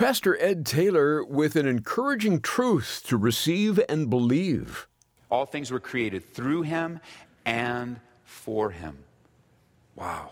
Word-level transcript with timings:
Pastor 0.00 0.34
Ed 0.40 0.64
Taylor 0.64 1.22
with 1.22 1.56
an 1.56 1.66
encouraging 1.66 2.40
truth 2.40 3.02
to 3.08 3.18
receive 3.18 3.78
and 3.86 4.08
believe. 4.08 4.88
All 5.30 5.44
things 5.44 5.70
were 5.70 5.78
created 5.78 6.24
through 6.32 6.62
him 6.62 7.00
and 7.44 8.00
for 8.24 8.70
him. 8.70 8.96
Wow. 9.96 10.30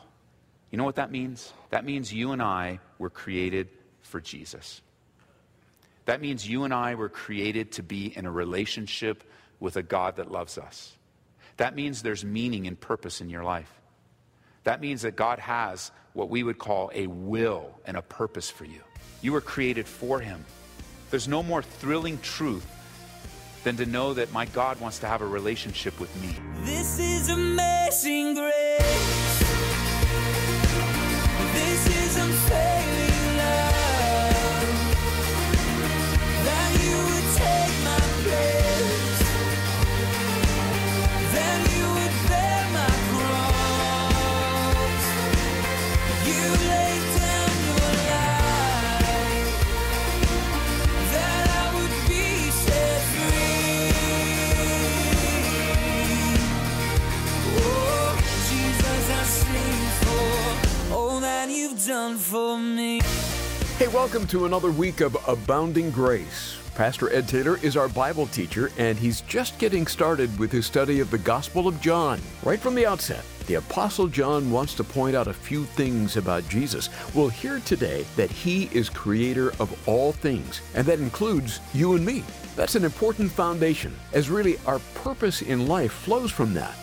You 0.70 0.78
know 0.78 0.84
what 0.84 0.94
that 0.94 1.10
means? 1.10 1.52
That 1.68 1.84
means 1.84 2.10
you 2.10 2.32
and 2.32 2.40
I 2.40 2.80
were 2.98 3.10
created 3.10 3.68
for 4.00 4.22
Jesus. 4.22 4.80
That 6.06 6.22
means 6.22 6.48
you 6.48 6.64
and 6.64 6.72
I 6.72 6.94
were 6.94 7.10
created 7.10 7.70
to 7.72 7.82
be 7.82 8.16
in 8.16 8.24
a 8.24 8.32
relationship 8.32 9.22
with 9.60 9.76
a 9.76 9.82
God 9.82 10.16
that 10.16 10.30
loves 10.30 10.56
us. 10.56 10.96
That 11.58 11.76
means 11.76 12.00
there's 12.00 12.24
meaning 12.24 12.66
and 12.66 12.80
purpose 12.80 13.20
in 13.20 13.28
your 13.28 13.44
life. 13.44 13.70
That 14.64 14.80
means 14.80 15.02
that 15.02 15.14
God 15.14 15.38
has 15.40 15.92
what 16.14 16.30
we 16.30 16.42
would 16.42 16.56
call 16.56 16.90
a 16.94 17.06
will 17.06 17.78
and 17.84 17.98
a 17.98 18.02
purpose 18.02 18.48
for 18.48 18.64
you. 18.64 18.80
You 19.20 19.32
were 19.32 19.40
created 19.40 19.86
for 19.86 20.20
Him. 20.20 20.44
There's 21.10 21.28
no 21.28 21.42
more 21.42 21.62
thrilling 21.62 22.18
truth 22.18 22.66
than 23.64 23.76
to 23.76 23.86
know 23.86 24.14
that 24.14 24.32
my 24.32 24.46
God 24.46 24.80
wants 24.80 24.98
to 25.00 25.06
have 25.06 25.20
a 25.20 25.26
relationship 25.26 25.98
with 25.98 26.14
me. 26.22 26.36
This 26.64 26.98
is 26.98 27.28
amazing 27.28 28.34
grace. 28.34 29.27
Welcome 64.08 64.26
to 64.26 64.46
another 64.46 64.70
week 64.70 65.02
of 65.02 65.14
Abounding 65.28 65.90
Grace. 65.90 66.58
Pastor 66.74 67.12
Ed 67.12 67.28
Taylor 67.28 67.58
is 67.58 67.76
our 67.76 67.90
Bible 67.90 68.26
teacher, 68.28 68.70
and 68.78 68.98
he's 68.98 69.20
just 69.20 69.58
getting 69.58 69.86
started 69.86 70.38
with 70.38 70.50
his 70.50 70.64
study 70.64 71.00
of 71.00 71.10
the 71.10 71.18
Gospel 71.18 71.68
of 71.68 71.78
John. 71.82 72.18
Right 72.42 72.58
from 72.58 72.74
the 72.74 72.86
outset, 72.86 73.22
the 73.46 73.56
Apostle 73.56 74.06
John 74.06 74.50
wants 74.50 74.72
to 74.76 74.82
point 74.82 75.14
out 75.14 75.28
a 75.28 75.34
few 75.34 75.66
things 75.66 76.16
about 76.16 76.48
Jesus. 76.48 76.88
We'll 77.14 77.28
hear 77.28 77.60
today 77.66 78.06
that 78.16 78.30
he 78.30 78.70
is 78.72 78.88
creator 78.88 79.50
of 79.60 79.86
all 79.86 80.12
things, 80.12 80.62
and 80.74 80.86
that 80.86 81.00
includes 81.00 81.60
you 81.74 81.92
and 81.92 82.02
me. 82.02 82.24
That's 82.56 82.76
an 82.76 82.84
important 82.84 83.30
foundation, 83.30 83.94
as 84.14 84.30
really 84.30 84.56
our 84.64 84.78
purpose 84.94 85.42
in 85.42 85.68
life 85.68 85.92
flows 85.92 86.32
from 86.32 86.54
that. 86.54 86.78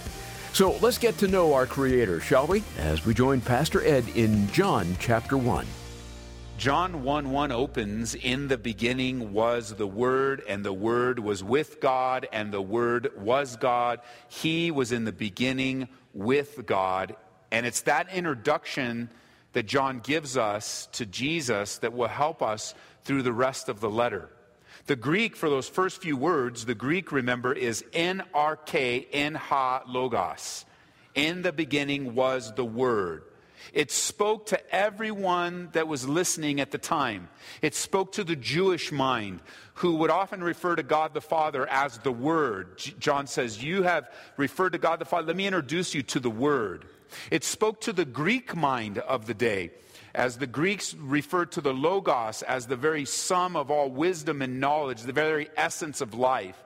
So 0.54 0.78
let's 0.80 1.00
get 1.00 1.17
to 1.17 1.28
know 1.28 1.56
our 1.56 1.66
Creator, 1.66 2.20
shall 2.20 2.45
we? 2.45 2.62
As 2.78 3.04
we 3.04 3.16
join 3.16 3.42
Pastor 3.42 3.84
Ed 3.84 4.08
in 4.10 4.48
John 4.52 4.95
chapter 5.00 5.39
1. 5.39 5.66
John 6.58 7.03
1 7.03 7.31
1 7.31 7.52
opens, 7.52 8.16
In 8.16 8.48
the 8.48 8.58
beginning 8.58 9.34
was 9.34 9.75
the 9.75 9.86
Word, 9.86 10.42
and 10.48 10.64
the 10.64 10.72
Word 10.72 11.20
was 11.20 11.44
with 11.44 11.81
God, 11.81 12.30
and 12.31 12.53
the 12.53 12.61
Word 12.61 13.11
was 13.17 13.58
God. 13.58 14.00
He 14.30 14.72
was 14.72 14.94
in 14.94 15.03
the 15.03 15.11
beginning 15.11 15.89
with 16.14 16.66
God. 16.66 17.17
And 17.52 17.66
it's 17.66 17.81
that 17.81 18.09
introduction 18.14 19.09
that 19.52 19.66
John 19.66 20.00
gives 20.00 20.38
us 20.38 20.88
to 20.94 21.06
Jesus 21.06 21.80
that 21.80 21.94
will 21.94 22.08
help 22.08 22.42
us 22.42 22.73
through 23.03 23.23
the 23.23 23.33
rest 23.33 23.67
of 23.67 23.81
the 23.81 23.89
letter. 23.89 24.30
The 24.86 24.95
Greek 24.95 25.36
for 25.36 25.50
those 25.50 25.67
first 25.67 26.02
few 26.02 26.16
words, 26.16 26.66
the 26.66 26.73
Greek, 26.73 27.11
remember, 27.11 27.52
is 27.52 27.83
en 27.92 28.23
arche 28.33 29.08
en 29.11 29.36
ha 29.36 29.83
logos. 29.89 30.64
In 31.16 31.42
the 31.42 31.52
beginning 31.52 32.16
was 32.16 32.54
the 32.55 32.66
Word. 32.66 33.23
It 33.73 33.92
spoke 33.92 34.48
to 34.48 34.76
everyone 34.76 35.70
that 35.73 35.87
was 35.87 36.08
listening 36.08 36.59
at 36.59 36.71
the 36.71 36.77
time. 36.77 37.30
It 37.61 37.76
spoke 37.76 38.14
to 38.14 38.23
the 38.23 38.36
Jewish 38.36 38.92
mind, 38.92 39.42
who 39.76 39.95
would 39.98 40.09
often 40.09 40.43
refer 40.43 40.76
to 40.76 40.83
God 40.83 41.14
the 41.14 41.21
Father 41.21 41.67
as 41.67 41.98
the 41.99 42.11
Word. 42.11 42.77
John 42.99 43.27
says, 43.27 43.64
You 43.64 43.83
have 43.83 44.09
referred 44.37 44.71
to 44.71 44.77
God 44.77 44.99
the 44.99 45.05
Father. 45.05 45.27
Let 45.27 45.36
me 45.36 45.48
introduce 45.48 45.93
you 45.93 46.04
to 46.04 46.20
the 46.20 46.30
Word. 46.30 46.86
It 47.31 47.43
spoke 47.43 47.81
to 47.81 47.93
the 47.93 48.05
Greek 48.05 48.55
mind 48.55 48.98
of 48.98 49.25
the 49.25 49.33
day, 49.33 49.71
as 50.14 50.37
the 50.37 50.48
Greeks 50.48 50.93
referred 50.93 51.52
to 51.54 51.61
the 51.61 51.73
Logos 51.73 52.42
as 52.42 52.67
the 52.67 52.75
very 52.75 53.05
sum 53.05 53.55
of 53.55 53.70
all 53.70 53.89
wisdom 53.89 54.42
and 54.42 54.59
knowledge, 54.59 55.02
the 55.02 55.14
very 55.14 55.49
essence 55.58 56.02
of 56.02 56.14
life. 56.14 56.64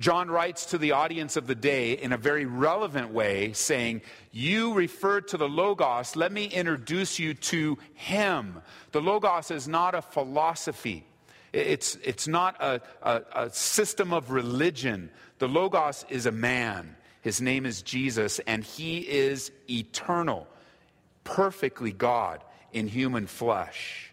John 0.00 0.30
writes 0.30 0.64
to 0.66 0.78
the 0.78 0.92
audience 0.92 1.36
of 1.36 1.46
the 1.46 1.54
day 1.54 1.92
in 1.92 2.14
a 2.14 2.16
very 2.16 2.46
relevant 2.46 3.12
way, 3.12 3.52
saying, 3.52 4.00
You 4.32 4.72
referred 4.72 5.28
to 5.28 5.36
the 5.36 5.48
Logos, 5.48 6.16
let 6.16 6.32
me 6.32 6.46
introduce 6.46 7.18
you 7.18 7.34
to 7.34 7.76
him. 7.92 8.62
The 8.92 9.02
Logos 9.02 9.50
is 9.50 9.68
not 9.68 9.94
a 9.94 10.00
philosophy, 10.00 11.04
it's, 11.52 11.96
it's 12.02 12.26
not 12.26 12.56
a, 12.62 12.80
a, 13.02 13.22
a 13.34 13.50
system 13.50 14.14
of 14.14 14.30
religion. 14.30 15.10
The 15.38 15.48
Logos 15.48 16.06
is 16.08 16.26
a 16.26 16.32
man. 16.32 16.96
His 17.20 17.42
name 17.42 17.66
is 17.66 17.82
Jesus, 17.82 18.38
and 18.46 18.64
he 18.64 18.98
is 19.00 19.52
eternal, 19.68 20.46
perfectly 21.24 21.92
God 21.92 22.42
in 22.72 22.86
human 22.88 23.26
flesh. 23.26 24.09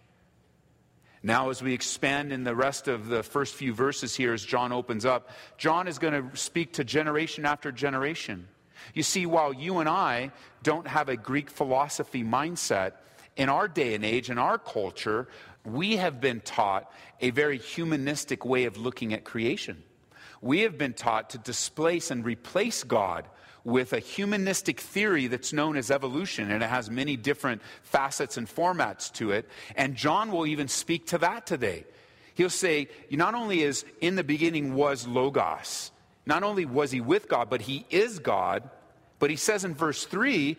Now, 1.28 1.50
as 1.50 1.62
we 1.62 1.74
expand 1.74 2.32
in 2.32 2.46
the 2.46 2.56
rest 2.56 2.88
of 2.88 3.10
the 3.10 3.22
first 3.22 3.56
few 3.56 3.74
verses 3.74 4.16
here, 4.16 4.32
as 4.32 4.46
John 4.46 4.72
opens 4.72 5.04
up, 5.04 5.30
John 5.58 5.90
is 5.90 6.00
going 6.00 6.14
to 6.14 6.38
speak 6.38 6.72
to 6.76 6.86
generation 6.86 7.46
after 7.46 7.70
generation. 7.70 8.48
You 8.94 9.04
see, 9.04 9.26
while 9.26 9.52
you 9.52 9.80
and 9.80 9.90
I 9.90 10.32
don't 10.64 10.88
have 10.88 11.10
a 11.10 11.18
Greek 11.18 11.50
philosophy 11.50 12.24
mindset, 12.24 12.94
in 13.36 13.50
our 13.50 13.68
day 13.68 13.94
and 13.94 14.06
age, 14.06 14.30
in 14.30 14.38
our 14.38 14.58
culture, 14.58 15.28
we 15.66 15.98
have 15.98 16.22
been 16.22 16.40
taught 16.40 16.90
a 17.20 17.32
very 17.32 17.58
humanistic 17.58 18.46
way 18.46 18.64
of 18.64 18.78
looking 18.78 19.14
at 19.14 19.26
creation. 19.26 19.84
We 20.40 20.62
have 20.62 20.78
been 20.78 20.94
taught 20.94 21.32
to 21.32 21.40
displace 21.40 22.10
and 22.10 22.24
replace 22.24 22.86
God 22.86 23.28
with 23.68 23.92
a 23.92 24.00
humanistic 24.00 24.80
theory 24.80 25.28
that's 25.28 25.52
known 25.52 25.76
as 25.76 25.92
evolution, 25.92 26.50
and 26.50 26.64
it 26.64 26.70
has 26.70 26.90
many 26.90 27.18
different 27.18 27.62
facets 27.84 28.38
and 28.38 28.48
formats 28.48 29.12
to 29.12 29.32
it. 29.32 29.46
And 29.76 29.94
John 29.94 30.32
will 30.32 30.48
even 30.48 30.70
speak 30.70 31.08
to 31.08 31.18
that 31.18 31.46
today. 31.46 31.84
He'll 32.34 32.50
say, 32.50 32.88
not 33.12 33.36
only 33.36 33.64
is 33.64 33.84
in 34.00 34.16
the 34.16 34.24
beginning 34.24 34.74
was 34.74 35.06
Logos, 35.06 35.92
not 36.26 36.44
only 36.44 36.64
was 36.64 36.92
he 36.92 37.02
with 37.02 37.28
God, 37.28 37.50
but 37.50 37.60
he 37.60 37.86
is 37.90 38.20
God. 38.20 38.70
But 39.20 39.32
he 39.32 39.36
says 39.36 39.66
in 39.66 39.76
verse 39.76 40.06
3 40.06 40.56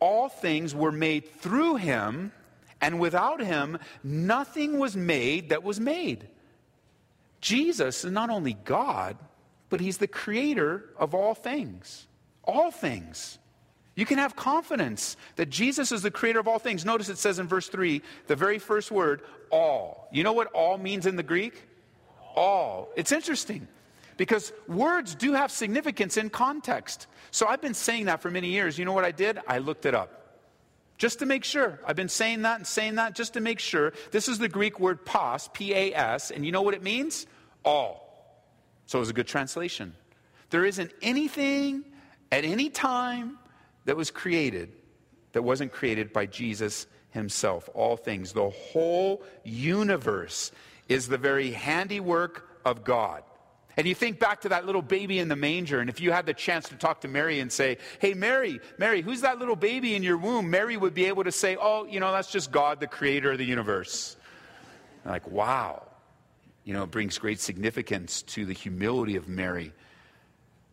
all 0.00 0.30
things 0.30 0.74
were 0.74 0.92
made 0.92 1.30
through 1.30 1.76
him, 1.76 2.32
and 2.80 2.98
without 2.98 3.42
him, 3.42 3.78
nothing 4.02 4.78
was 4.78 4.96
made 4.96 5.50
that 5.50 5.62
was 5.62 5.78
made. 5.78 6.26
Jesus 7.42 8.02
is 8.02 8.12
not 8.12 8.30
only 8.30 8.54
God, 8.54 9.18
but 9.68 9.80
he's 9.80 9.98
the 9.98 10.06
creator 10.06 10.86
of 10.96 11.14
all 11.14 11.34
things. 11.34 12.06
All 12.46 12.70
things. 12.70 13.38
You 13.94 14.04
can 14.04 14.18
have 14.18 14.36
confidence 14.36 15.16
that 15.36 15.48
Jesus 15.50 15.90
is 15.90 16.02
the 16.02 16.10
creator 16.10 16.38
of 16.38 16.46
all 16.46 16.58
things. 16.58 16.84
Notice 16.84 17.08
it 17.08 17.18
says 17.18 17.38
in 17.38 17.48
verse 17.48 17.68
3, 17.68 18.02
the 18.26 18.36
very 18.36 18.58
first 18.58 18.90
word, 18.90 19.22
all. 19.50 20.08
You 20.12 20.22
know 20.22 20.34
what 20.34 20.48
all 20.52 20.76
means 20.76 21.06
in 21.06 21.16
the 21.16 21.22
Greek? 21.22 21.66
All. 22.34 22.90
It's 22.94 23.10
interesting 23.10 23.66
because 24.18 24.52
words 24.68 25.14
do 25.14 25.32
have 25.32 25.50
significance 25.50 26.18
in 26.18 26.28
context. 26.28 27.06
So 27.30 27.46
I've 27.46 27.62
been 27.62 27.74
saying 27.74 28.04
that 28.04 28.20
for 28.20 28.30
many 28.30 28.48
years. 28.48 28.78
You 28.78 28.84
know 28.84 28.92
what 28.92 29.04
I 29.04 29.12
did? 29.12 29.38
I 29.48 29.58
looked 29.58 29.86
it 29.86 29.94
up. 29.94 30.12
Just 30.98 31.18
to 31.20 31.26
make 31.26 31.44
sure. 31.44 31.80
I've 31.86 31.96
been 31.96 32.08
saying 32.08 32.42
that 32.42 32.56
and 32.56 32.66
saying 32.66 32.96
that 32.96 33.14
just 33.14 33.34
to 33.34 33.40
make 33.40 33.60
sure. 33.60 33.92
This 34.12 34.28
is 34.28 34.38
the 34.38 34.48
Greek 34.48 34.78
word 34.78 35.04
pas, 35.04 35.48
P 35.52 35.74
A 35.74 35.94
S, 35.94 36.30
and 36.30 36.44
you 36.44 36.52
know 36.52 36.62
what 36.62 36.74
it 36.74 36.82
means? 36.82 37.26
All. 37.64 38.02
So 38.86 38.98
it 38.98 39.00
was 39.00 39.10
a 39.10 39.14
good 39.14 39.26
translation. 39.26 39.94
There 40.50 40.64
isn't 40.64 40.92
anything 41.02 41.84
at 42.32 42.44
any 42.44 42.70
time 42.70 43.38
that 43.84 43.96
was 43.96 44.10
created 44.10 44.72
that 45.36 45.42
wasn't 45.42 45.70
created 45.70 46.14
by 46.14 46.24
Jesus 46.24 46.86
himself. 47.10 47.68
All 47.74 47.98
things. 47.98 48.32
The 48.32 48.48
whole 48.48 49.22
universe 49.44 50.50
is 50.88 51.08
the 51.08 51.18
very 51.18 51.50
handiwork 51.50 52.48
of 52.64 52.84
God. 52.84 53.22
And 53.76 53.86
you 53.86 53.94
think 53.94 54.18
back 54.18 54.40
to 54.40 54.48
that 54.48 54.64
little 54.64 54.80
baby 54.80 55.18
in 55.18 55.28
the 55.28 55.36
manger, 55.36 55.80
and 55.80 55.90
if 55.90 56.00
you 56.00 56.10
had 56.10 56.24
the 56.24 56.32
chance 56.32 56.70
to 56.70 56.76
talk 56.76 57.02
to 57.02 57.08
Mary 57.08 57.40
and 57.40 57.52
say, 57.52 57.76
Hey, 57.98 58.14
Mary, 58.14 58.60
Mary, 58.78 59.02
who's 59.02 59.20
that 59.20 59.38
little 59.38 59.56
baby 59.56 59.94
in 59.94 60.02
your 60.02 60.16
womb? 60.16 60.48
Mary 60.48 60.78
would 60.78 60.94
be 60.94 61.04
able 61.04 61.24
to 61.24 61.32
say, 61.32 61.58
Oh, 61.60 61.84
you 61.84 62.00
know, 62.00 62.10
that's 62.12 62.32
just 62.32 62.50
God, 62.50 62.80
the 62.80 62.86
creator 62.86 63.32
of 63.32 63.36
the 63.36 63.44
universe. 63.44 64.16
And 65.04 65.12
like, 65.12 65.30
wow. 65.30 65.82
You 66.64 66.72
know, 66.72 66.84
it 66.84 66.90
brings 66.90 67.18
great 67.18 67.40
significance 67.40 68.22
to 68.22 68.46
the 68.46 68.54
humility 68.54 69.16
of 69.16 69.28
Mary 69.28 69.74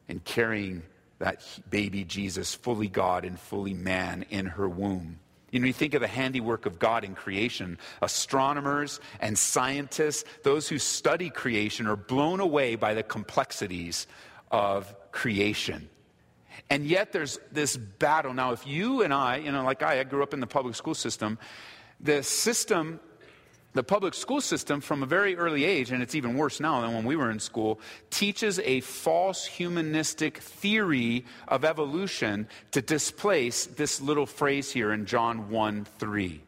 and 0.07 0.23
carrying 0.23 0.83
that 1.24 1.42
baby 1.70 2.04
Jesus, 2.04 2.54
fully 2.54 2.90
God 2.90 3.24
and 3.24 3.40
fully 3.40 3.74
man, 3.74 4.25
in 4.30 4.46
her 4.46 4.68
womb. 4.68 5.20
You 5.52 5.62
know, 5.62 5.68
you 5.68 5.74
think 5.74 5.94
of 5.94 6.02
the 6.02 6.08
handiwork 6.08 6.66
of 6.66 6.80
God 6.80 7.06
in 7.06 7.16
creation. 7.16 7.78
Astronomers 8.02 9.00
and 9.22 9.38
scientists, 9.38 10.25
those 10.44 10.68
who 10.68 10.78
study 10.78 11.30
creation, 11.30 11.88
are 11.88 11.96
blown 11.96 12.42
away 12.42 12.75
by 12.75 12.94
the 12.94 13.04
complexities 13.04 14.06
of 14.52 14.94
creation. 15.14 15.88
And 16.70 16.86
yet 16.86 17.14
there's 17.14 17.40
this 17.54 17.78
battle. 17.78 18.34
Now, 18.34 18.52
if 18.52 18.68
you 18.68 19.02
and 19.02 19.14
I, 19.14 19.38
you 19.38 19.52
know, 19.54 19.64
like 19.64 19.81
I, 19.81 20.02
I 20.02 20.04
grew 20.04 20.24
up 20.24 20.34
in 20.34 20.42
the 20.42 20.48
public 20.48 20.75
school 20.75 20.96
system, 20.96 21.40
the 22.02 22.22
system 22.22 23.00
the 23.74 23.84
public 23.84 24.14
school 24.14 24.42
system 24.42 24.81
from 24.81 25.04
a 25.04 25.08
very 25.08 25.36
early 25.36 25.66
age, 25.66 25.92
and 25.92 26.02
it's 26.02 26.16
even 26.16 26.36
worse 26.36 26.60
now 26.60 26.81
than 26.81 26.94
when 26.94 27.06
we 27.06 27.16
were 27.16 27.31
in 27.31 27.40
school, 27.40 27.80
teaches 28.10 28.60
a 28.60 28.80
false 28.81 29.46
humanistic 29.46 30.38
theory 30.38 31.25
of 31.48 31.66
evolution 31.66 32.48
to 32.72 32.81
displace 32.81 33.66
this 33.66 34.00
little 34.00 34.25
phrase 34.28 34.72
here 34.72 34.94
in 34.94 35.06
John 35.06 35.50
1 35.50 35.86
3. 35.98 36.42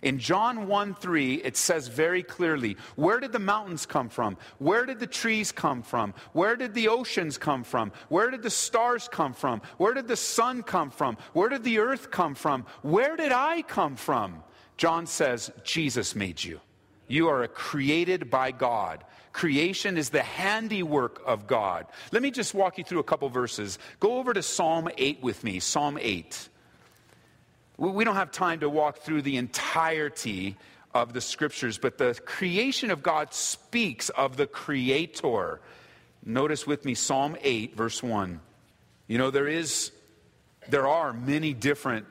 In 0.00 0.18
John 0.18 0.68
1 0.68 0.94
3, 0.94 1.34
it 1.34 1.56
says 1.56 1.88
very 1.88 2.22
clearly 2.22 2.76
where 2.94 3.18
did 3.18 3.32
the 3.32 3.40
mountains 3.40 3.84
come 3.84 4.08
from? 4.08 4.36
Where 4.58 4.86
did 4.86 5.00
the 5.00 5.06
trees 5.08 5.50
come 5.50 5.82
from? 5.82 6.14
Where 6.32 6.54
did 6.54 6.74
the 6.74 6.88
oceans 6.88 7.36
come 7.36 7.64
from? 7.64 7.92
Where 8.08 8.30
did 8.30 8.42
the 8.42 8.50
stars 8.50 9.08
come 9.10 9.32
from? 9.32 9.60
Where 9.76 9.94
did 9.94 10.06
the 10.06 10.16
sun 10.16 10.62
come 10.62 10.90
from? 10.90 11.16
Where 11.32 11.48
did 11.48 11.64
the 11.64 11.80
earth 11.80 12.10
come 12.10 12.34
from? 12.36 12.64
Where 12.82 13.16
did 13.16 13.32
I 13.32 13.62
come 13.62 13.96
from? 13.96 14.44
John 14.78 15.06
says, 15.06 15.50
Jesus 15.64 16.14
made 16.14 16.42
you. 16.42 16.60
You 17.08 17.28
are 17.28 17.46
created 17.48 18.30
by 18.30 18.52
God. 18.52 19.04
Creation 19.32 19.98
is 19.98 20.10
the 20.10 20.22
handiwork 20.22 21.20
of 21.26 21.46
God. 21.46 21.86
Let 22.12 22.22
me 22.22 22.30
just 22.30 22.54
walk 22.54 22.78
you 22.78 22.84
through 22.84 23.00
a 23.00 23.04
couple 23.04 23.28
verses. 23.28 23.78
Go 24.00 24.18
over 24.18 24.32
to 24.32 24.42
Psalm 24.42 24.88
8 24.96 25.22
with 25.22 25.42
me. 25.44 25.58
Psalm 25.58 25.98
8. 26.00 26.48
We 27.76 28.04
don't 28.04 28.16
have 28.16 28.32
time 28.32 28.60
to 28.60 28.70
walk 28.70 28.98
through 28.98 29.22
the 29.22 29.36
entirety 29.36 30.56
of 30.94 31.12
the 31.12 31.20
scriptures, 31.20 31.78
but 31.78 31.98
the 31.98 32.18
creation 32.24 32.90
of 32.90 33.02
God 33.02 33.32
speaks 33.32 34.08
of 34.10 34.36
the 34.36 34.46
Creator. 34.46 35.60
Notice 36.24 36.66
with 36.66 36.84
me 36.84 36.94
Psalm 36.94 37.36
8, 37.40 37.76
verse 37.76 38.02
1. 38.02 38.40
You 39.06 39.18
know, 39.18 39.30
there 39.30 39.48
is, 39.48 39.92
there 40.68 40.88
are 40.88 41.12
many 41.12 41.54
different 41.54 42.06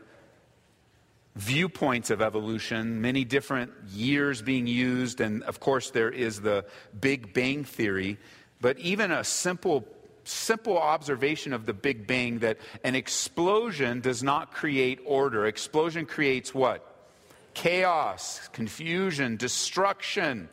viewpoints 1.38 2.10
of 2.10 2.22
evolution, 2.22 3.02
many 3.02 3.24
different 3.24 3.72
years 3.90 4.42
being 4.42 4.68
used, 4.68 5.22
and 5.22 5.44
of 5.44 5.60
course, 5.60 5.92
there 5.92 6.10
is 6.10 6.42
the 6.42 6.66
Big 7.00 7.34
Bang 7.34 7.64
Theory. 7.64 8.18
But 8.60 8.80
even 8.80 9.12
a 9.12 9.24
simple, 9.24 9.88
simple 10.24 10.78
observation 10.78 11.54
of 11.54 11.66
the 11.66 11.74
Big 11.74 12.08
Bang 12.08 12.40
that 12.40 12.58
an 12.84 12.96
explosion 12.96 14.02
does 14.02 14.24
not 14.24 14.52
create 14.52 15.00
order. 15.06 15.46
Explosion 15.46 16.06
creates 16.06 16.54
what? 16.54 16.84
Chaos, 17.54 18.48
confusion, 18.52 19.38
destruction. 19.38 20.50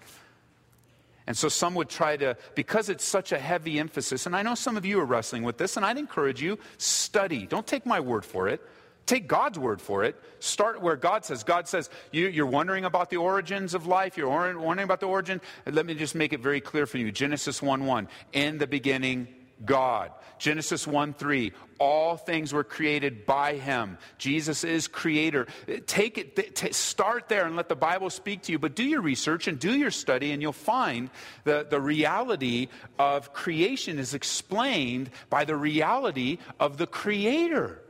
And 1.26 1.34
so 1.34 1.48
some 1.48 1.74
would 1.76 1.88
try 1.88 2.18
to, 2.18 2.36
because 2.54 2.90
it's 2.90 3.04
such 3.04 3.32
a 3.32 3.38
heavy 3.38 3.78
emphasis, 3.78 4.26
and 4.26 4.36
I 4.36 4.42
know 4.42 4.54
some 4.54 4.76
of 4.76 4.84
you 4.84 5.00
are 5.00 5.06
wrestling 5.06 5.42
with 5.42 5.56
this, 5.56 5.78
and 5.78 5.86
I'd 5.86 5.96
encourage 5.96 6.42
you, 6.42 6.58
study. 6.76 7.46
Don't 7.46 7.66
take 7.66 7.86
my 7.86 8.00
word 8.00 8.26
for 8.26 8.48
it. 8.48 8.60
Take 9.06 9.28
God's 9.28 9.58
word 9.58 9.80
for 9.82 10.04
it. 10.04 10.16
Start 10.38 10.80
where 10.80 10.96
God 10.96 11.24
says. 11.24 11.44
God 11.44 11.68
says, 11.68 11.90
you, 12.10 12.42
are 12.42 12.46
wondering 12.46 12.84
about 12.84 13.10
the 13.10 13.18
origins 13.18 13.74
of 13.74 13.86
life. 13.86 14.16
You're 14.16 14.28
wondering 14.28 14.84
about 14.84 15.00
the 15.00 15.06
origin. 15.06 15.40
Let 15.66 15.84
me 15.84 15.94
just 15.94 16.14
make 16.14 16.32
it 16.32 16.40
very 16.40 16.60
clear 16.60 16.86
for 16.86 16.98
you. 16.98 17.12
Genesis 17.12 17.60
1 17.60 17.84
1. 17.84 18.08
In 18.32 18.58
the 18.58 18.66
beginning, 18.66 19.28
God. 19.64 20.10
Genesis 20.38 20.86
1 20.86 21.14
3, 21.14 21.52
all 21.78 22.16
things 22.16 22.52
were 22.52 22.64
created 22.64 23.24
by 23.24 23.54
him. 23.54 23.98
Jesus 24.18 24.64
is 24.64 24.88
creator. 24.88 25.46
Take 25.86 26.18
it, 26.18 26.56
t- 26.56 26.72
start 26.72 27.28
there 27.28 27.46
and 27.46 27.56
let 27.56 27.68
the 27.68 27.76
Bible 27.76 28.10
speak 28.10 28.42
to 28.42 28.52
you, 28.52 28.58
but 28.58 28.74
do 28.74 28.84
your 28.84 29.00
research 29.00 29.46
and 29.46 29.58
do 29.58 29.76
your 29.76 29.90
study, 29.90 30.32
and 30.32 30.42
you'll 30.42 30.52
find 30.52 31.10
that 31.44 31.70
the 31.70 31.80
reality 31.80 32.68
of 32.98 33.32
creation 33.32 33.98
is 33.98 34.12
explained 34.12 35.10
by 35.30 35.44
the 35.44 35.56
reality 35.56 36.38
of 36.58 36.78
the 36.78 36.86
creator 36.86 37.80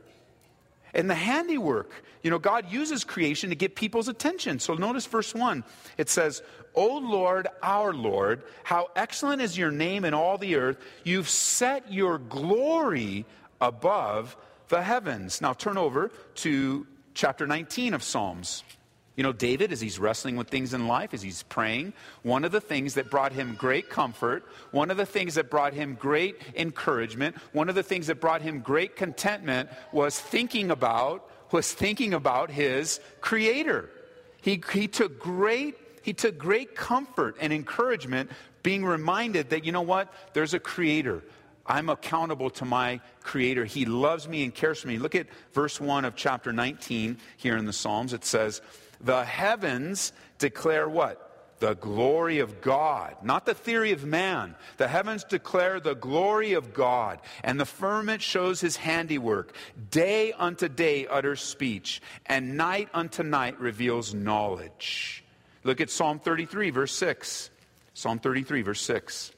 and 0.95 1.09
the 1.09 1.15
handiwork. 1.15 1.91
You 2.23 2.31
know, 2.31 2.39
God 2.39 2.71
uses 2.71 3.03
creation 3.03 3.51
to 3.51 3.55
get 3.55 3.75
people's 3.75 4.07
attention. 4.07 4.59
So 4.59 4.73
notice 4.73 5.05
verse 5.05 5.35
1. 5.35 5.63
It 5.97 6.09
says, 6.09 6.41
O 6.73 6.97
Lord, 6.97 7.47
our 7.61 7.93
Lord, 7.93 8.41
how 8.63 8.87
excellent 8.95 9.41
is 9.41 9.57
your 9.57 9.71
name 9.71 10.05
in 10.05 10.13
all 10.13 10.37
the 10.37 10.55
earth. 10.55 10.77
You've 11.03 11.29
set 11.29 11.91
your 11.91 12.17
glory 12.17 13.25
above 13.61 14.35
the 14.69 14.81
heavens. 14.81 15.41
Now 15.41 15.53
turn 15.53 15.77
over 15.77 16.11
to 16.35 16.87
chapter 17.13 17.45
19 17.45 17.93
of 17.93 18.01
Psalms. 18.01 18.63
You 19.15 19.23
know, 19.23 19.31
David, 19.31 19.71
as 19.71 19.79
he's 19.79 19.97
wrestling 19.97 20.35
with 20.35 20.49
things 20.49 20.73
in 20.73 20.87
life, 20.87 21.13
as 21.13 21.21
he's 21.21 21.43
praying, 21.43 21.93
one 22.23 22.43
of 22.43 22.51
the 22.51 22.59
things 22.59 22.95
that 22.95 23.09
brought 23.09 23.31
him 23.31 23.55
great 23.55 23.89
comfort, 23.89 24.43
one 24.71 24.91
of 24.91 24.97
the 24.97 25.05
things 25.05 25.35
that 25.35 25.49
brought 25.49 25.73
him 25.73 25.95
great 25.95 26.41
encouragement, 26.55 27.37
one 27.53 27.69
of 27.69 27.75
the 27.75 27.83
things 27.83 28.07
that 28.07 28.19
brought 28.19 28.41
him 28.41 28.59
great 28.59 28.97
contentment 28.97 29.69
was 29.93 30.19
thinking 30.19 30.69
about, 30.69 31.29
was 31.51 31.71
thinking 31.71 32.13
about 32.13 32.51
his 32.51 32.99
creator. 33.21 33.89
He, 34.41 34.61
he 34.73 34.87
took 34.89 35.17
great, 35.17 35.77
he 36.01 36.13
took 36.13 36.37
great 36.37 36.75
comfort 36.75 37.37
and 37.39 37.53
encouragement 37.53 38.29
being 38.63 38.83
reminded 38.83 39.51
that, 39.51 39.63
you 39.63 39.71
know 39.71 39.81
what, 39.81 40.11
there's 40.33 40.53
a 40.53 40.59
creator. 40.59 41.23
I'm 41.67 41.89
accountable 41.89 42.49
to 42.51 42.65
my 42.65 42.99
creator. 43.21 43.65
He 43.65 43.85
loves 43.85 44.27
me 44.27 44.43
and 44.43 44.53
cares 44.53 44.81
for 44.81 44.87
me. 44.87 44.99
Look 44.99 45.15
at 45.15 45.27
verse 45.53 45.81
1 45.81 46.05
of 46.05 46.15
chapter 46.15 46.53
19 46.53 47.17
here 47.37 47.57
in 47.57 47.65
the 47.65 47.73
Psalms. 47.73 48.13
It 48.13 48.23
says, 48.23 48.61
the 49.01 49.23
heavens 49.23 50.13
declare 50.37 50.87
what? 50.87 51.21
The 51.59 51.75
glory 51.75 52.39
of 52.39 52.59
God, 52.59 53.15
not 53.23 53.45
the 53.45 53.53
theory 53.53 53.93
of 53.93 54.03
man. 54.03 54.55
The 54.77 54.89
heavens 54.89 55.23
declare 55.23 55.79
the 55.79 55.95
glory 55.95 56.53
of 56.53 56.73
God, 56.73 57.19
and 57.43 57.59
the 57.59 57.65
firmament 57.65 58.21
shows 58.21 58.59
his 58.59 58.75
handiwork. 58.75 59.55
Day 59.89 60.33
unto 60.33 60.67
day 60.67 61.07
utters 61.07 61.41
speech, 61.41 62.01
and 62.25 62.57
night 62.57 62.89
unto 62.93 63.23
night 63.23 63.59
reveals 63.59 64.13
knowledge. 64.13 65.23
Look 65.63 65.81
at 65.81 65.89
Psalm 65.89 66.19
33, 66.19 66.69
verse 66.71 66.91
6. 66.91 67.49
Psalm 67.93 68.19
33, 68.19 68.61
verse 68.61 68.81
6. 68.81 69.31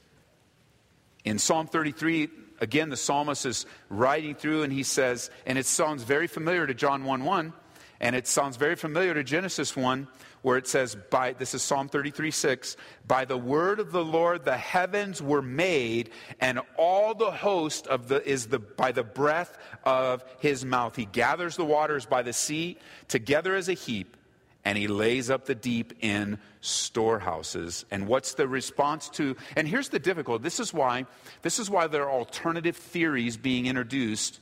In 1.24 1.38
Psalm 1.38 1.68
33, 1.68 2.28
again, 2.60 2.90
the 2.90 2.96
psalmist 2.96 3.46
is 3.46 3.66
writing 3.88 4.34
through 4.34 4.62
and 4.62 4.72
he 4.72 4.82
says, 4.82 5.30
and 5.46 5.56
it 5.56 5.66
sounds 5.66 6.02
very 6.02 6.26
familiar 6.26 6.66
to 6.66 6.74
John 6.74 7.04
1 7.04 7.24
1. 7.24 7.52
And 8.00 8.14
it 8.14 8.28
sounds 8.28 8.56
very 8.56 8.76
familiar 8.76 9.12
to 9.14 9.24
Genesis 9.24 9.76
1, 9.76 10.06
where 10.42 10.56
it 10.56 10.68
says, 10.68 10.96
by, 11.10 11.32
this 11.32 11.52
is 11.52 11.62
Psalm 11.62 11.88
33 11.88 12.30
6, 12.30 12.76
by 13.06 13.24
the 13.24 13.36
word 13.36 13.80
of 13.80 13.90
the 13.90 14.04
Lord 14.04 14.44
the 14.44 14.56
heavens 14.56 15.20
were 15.20 15.42
made, 15.42 16.10
and 16.40 16.60
all 16.76 17.14
the 17.14 17.32
host 17.32 17.88
of 17.88 18.06
the, 18.06 18.26
is 18.28 18.46
the, 18.46 18.60
by 18.60 18.92
the 18.92 19.02
breath 19.02 19.58
of 19.84 20.24
his 20.38 20.64
mouth. 20.64 20.94
He 20.94 21.06
gathers 21.06 21.56
the 21.56 21.64
waters 21.64 22.06
by 22.06 22.22
the 22.22 22.32
sea 22.32 22.78
together 23.08 23.56
as 23.56 23.68
a 23.68 23.74
heap, 23.74 24.16
and 24.64 24.78
he 24.78 24.86
lays 24.86 25.28
up 25.28 25.46
the 25.46 25.56
deep 25.56 25.94
in 26.00 26.38
storehouses. 26.60 27.84
And 27.90 28.06
what's 28.06 28.34
the 28.34 28.46
response 28.46 29.08
to, 29.10 29.36
and 29.56 29.66
here's 29.66 29.88
the 29.88 29.98
difficult, 29.98 30.42
this 30.42 30.60
is 30.60 30.72
why, 30.72 31.06
this 31.42 31.58
is 31.58 31.68
why 31.68 31.88
there 31.88 32.04
are 32.04 32.12
alternative 32.12 32.76
theories 32.76 33.36
being 33.36 33.66
introduced 33.66 34.38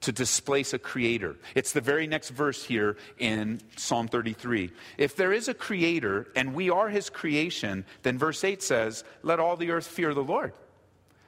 to 0.00 0.12
displace 0.12 0.72
a 0.72 0.78
creator. 0.78 1.36
It's 1.54 1.72
the 1.72 1.80
very 1.80 2.06
next 2.06 2.30
verse 2.30 2.64
here 2.64 2.96
in 3.18 3.60
Psalm 3.76 4.08
33. 4.08 4.70
If 4.96 5.16
there 5.16 5.32
is 5.32 5.48
a 5.48 5.54
creator 5.54 6.28
and 6.36 6.54
we 6.54 6.70
are 6.70 6.88
his 6.88 7.10
creation, 7.10 7.84
then 8.02 8.18
verse 8.18 8.44
8 8.44 8.62
says, 8.62 9.04
Let 9.22 9.40
all 9.40 9.56
the 9.56 9.70
earth 9.70 9.86
fear 9.86 10.14
the 10.14 10.22
Lord. 10.22 10.52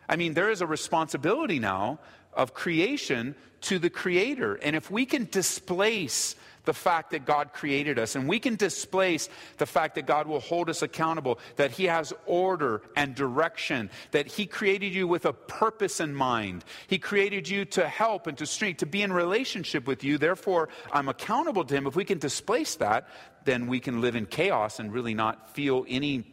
I 0.08 0.16
mean, 0.16 0.34
there 0.34 0.50
is 0.50 0.60
a 0.60 0.66
responsibility 0.66 1.58
now 1.58 2.00
of 2.32 2.54
creation 2.54 3.34
to 3.62 3.78
the 3.78 3.90
creator. 3.90 4.54
And 4.56 4.74
if 4.74 4.90
we 4.90 5.04
can 5.06 5.28
displace 5.30 6.36
the 6.70 6.74
fact 6.74 7.10
that 7.10 7.26
God 7.26 7.52
created 7.52 7.98
us. 7.98 8.14
And 8.14 8.28
we 8.28 8.38
can 8.38 8.54
displace 8.54 9.28
the 9.56 9.66
fact 9.66 9.96
that 9.96 10.06
God 10.06 10.28
will 10.28 10.38
hold 10.38 10.70
us 10.70 10.82
accountable, 10.82 11.40
that 11.56 11.72
He 11.72 11.86
has 11.86 12.12
order 12.26 12.82
and 12.94 13.12
direction, 13.12 13.90
that 14.12 14.28
He 14.28 14.46
created 14.46 14.94
you 14.94 15.08
with 15.08 15.26
a 15.26 15.32
purpose 15.32 15.98
in 15.98 16.14
mind. 16.14 16.64
He 16.86 17.00
created 17.00 17.48
you 17.48 17.64
to 17.64 17.88
help 17.88 18.28
and 18.28 18.38
to 18.38 18.46
strength, 18.46 18.76
to 18.78 18.86
be 18.86 19.02
in 19.02 19.12
relationship 19.12 19.88
with 19.88 20.04
you. 20.04 20.16
Therefore, 20.16 20.68
I'm 20.92 21.08
accountable 21.08 21.64
to 21.64 21.74
Him. 21.74 21.88
If 21.88 21.96
we 21.96 22.04
can 22.04 22.18
displace 22.18 22.76
that, 22.76 23.08
then 23.44 23.66
we 23.66 23.80
can 23.80 24.00
live 24.00 24.14
in 24.14 24.26
chaos 24.26 24.78
and 24.78 24.92
really 24.92 25.14
not 25.14 25.52
feel 25.52 25.84
any 25.88 26.24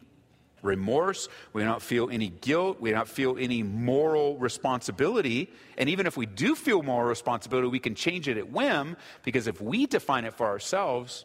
remorse, 0.62 1.28
we 1.52 1.62
don't 1.62 1.82
feel 1.82 2.10
any 2.10 2.28
guilt, 2.28 2.80
we 2.80 2.90
don't 2.90 3.08
feel 3.08 3.36
any 3.38 3.62
moral 3.62 4.36
responsibility. 4.38 5.50
And 5.76 5.88
even 5.88 6.06
if 6.06 6.16
we 6.16 6.26
do 6.26 6.54
feel 6.54 6.82
moral 6.82 7.08
responsibility, 7.08 7.68
we 7.68 7.78
can 7.78 7.94
change 7.94 8.28
it 8.28 8.36
at 8.36 8.50
whim 8.50 8.96
because 9.22 9.46
if 9.46 9.60
we 9.60 9.86
define 9.86 10.24
it 10.24 10.34
for 10.34 10.46
ourselves, 10.46 11.24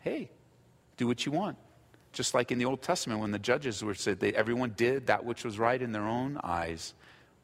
hey, 0.00 0.30
do 0.96 1.06
what 1.06 1.24
you 1.24 1.32
want. 1.32 1.56
Just 2.12 2.34
like 2.34 2.50
in 2.50 2.58
the 2.58 2.64
Old 2.64 2.82
Testament 2.82 3.20
when 3.20 3.30
the 3.30 3.38
judges 3.38 3.82
were 3.84 3.94
said 3.94 4.20
that 4.20 4.34
everyone 4.34 4.74
did 4.76 5.06
that 5.06 5.24
which 5.24 5.44
was 5.44 5.58
right 5.58 5.80
in 5.80 5.92
their 5.92 6.06
own 6.06 6.40
eyes, 6.42 6.94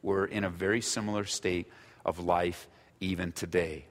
we're 0.03 0.25
in 0.25 0.45
a 0.45 0.51
very 0.51 0.81
similar 0.81 1.25
state 1.25 1.71
of 2.05 2.19
life 2.19 2.69
even 3.01 3.33
today. 3.33 3.87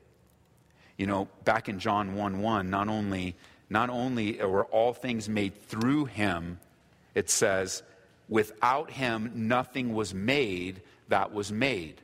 You 0.97 1.07
know, 1.07 1.27
back 1.43 1.69
in 1.69 1.79
John 1.79 2.15
1 2.15 2.39
1, 2.41 2.69
not 2.69 2.87
only, 2.87 3.35
not 3.69 3.89
only 3.89 4.37
were 4.37 4.65
all 4.65 4.93
things 4.93 5.27
made 5.27 5.59
through 5.67 6.05
him, 6.05 6.59
it 7.15 7.29
says, 7.29 7.83
without 8.29 8.91
him 8.91 9.31
nothing 9.35 9.93
was 9.93 10.13
made 10.13 10.81
that 11.09 11.33
was 11.33 11.51
made. 11.51 12.01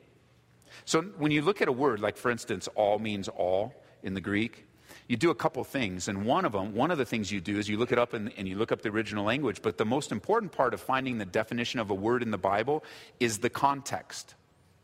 So 0.85 1.01
when 1.01 1.31
you 1.31 1.41
look 1.41 1.61
at 1.61 1.67
a 1.67 1.71
word, 1.71 1.99
like 1.99 2.17
for 2.17 2.31
instance, 2.31 2.67
all 2.75 2.99
means 2.99 3.27
all 3.27 3.73
in 4.03 4.13
the 4.13 4.21
Greek, 4.21 4.65
you 5.07 5.17
do 5.17 5.31
a 5.31 5.35
couple 5.35 5.63
things. 5.63 6.07
And 6.07 6.25
one 6.25 6.45
of 6.45 6.51
them, 6.51 6.75
one 6.75 6.91
of 6.91 6.97
the 6.97 7.05
things 7.05 7.31
you 7.31 7.41
do 7.41 7.57
is 7.57 7.67
you 7.67 7.77
look 7.77 7.91
it 7.91 7.97
up 7.97 8.13
and, 8.13 8.31
and 8.37 8.47
you 8.47 8.55
look 8.55 8.71
up 8.71 8.81
the 8.81 8.89
original 8.89 9.25
language. 9.25 9.61
But 9.61 9.77
the 9.77 9.85
most 9.85 10.11
important 10.11 10.51
part 10.51 10.73
of 10.73 10.81
finding 10.81 11.17
the 11.17 11.25
definition 11.25 11.79
of 11.79 11.89
a 11.89 11.95
word 11.95 12.21
in 12.21 12.31
the 12.31 12.37
Bible 12.37 12.83
is 13.19 13.39
the 13.39 13.49
context. 13.49 14.35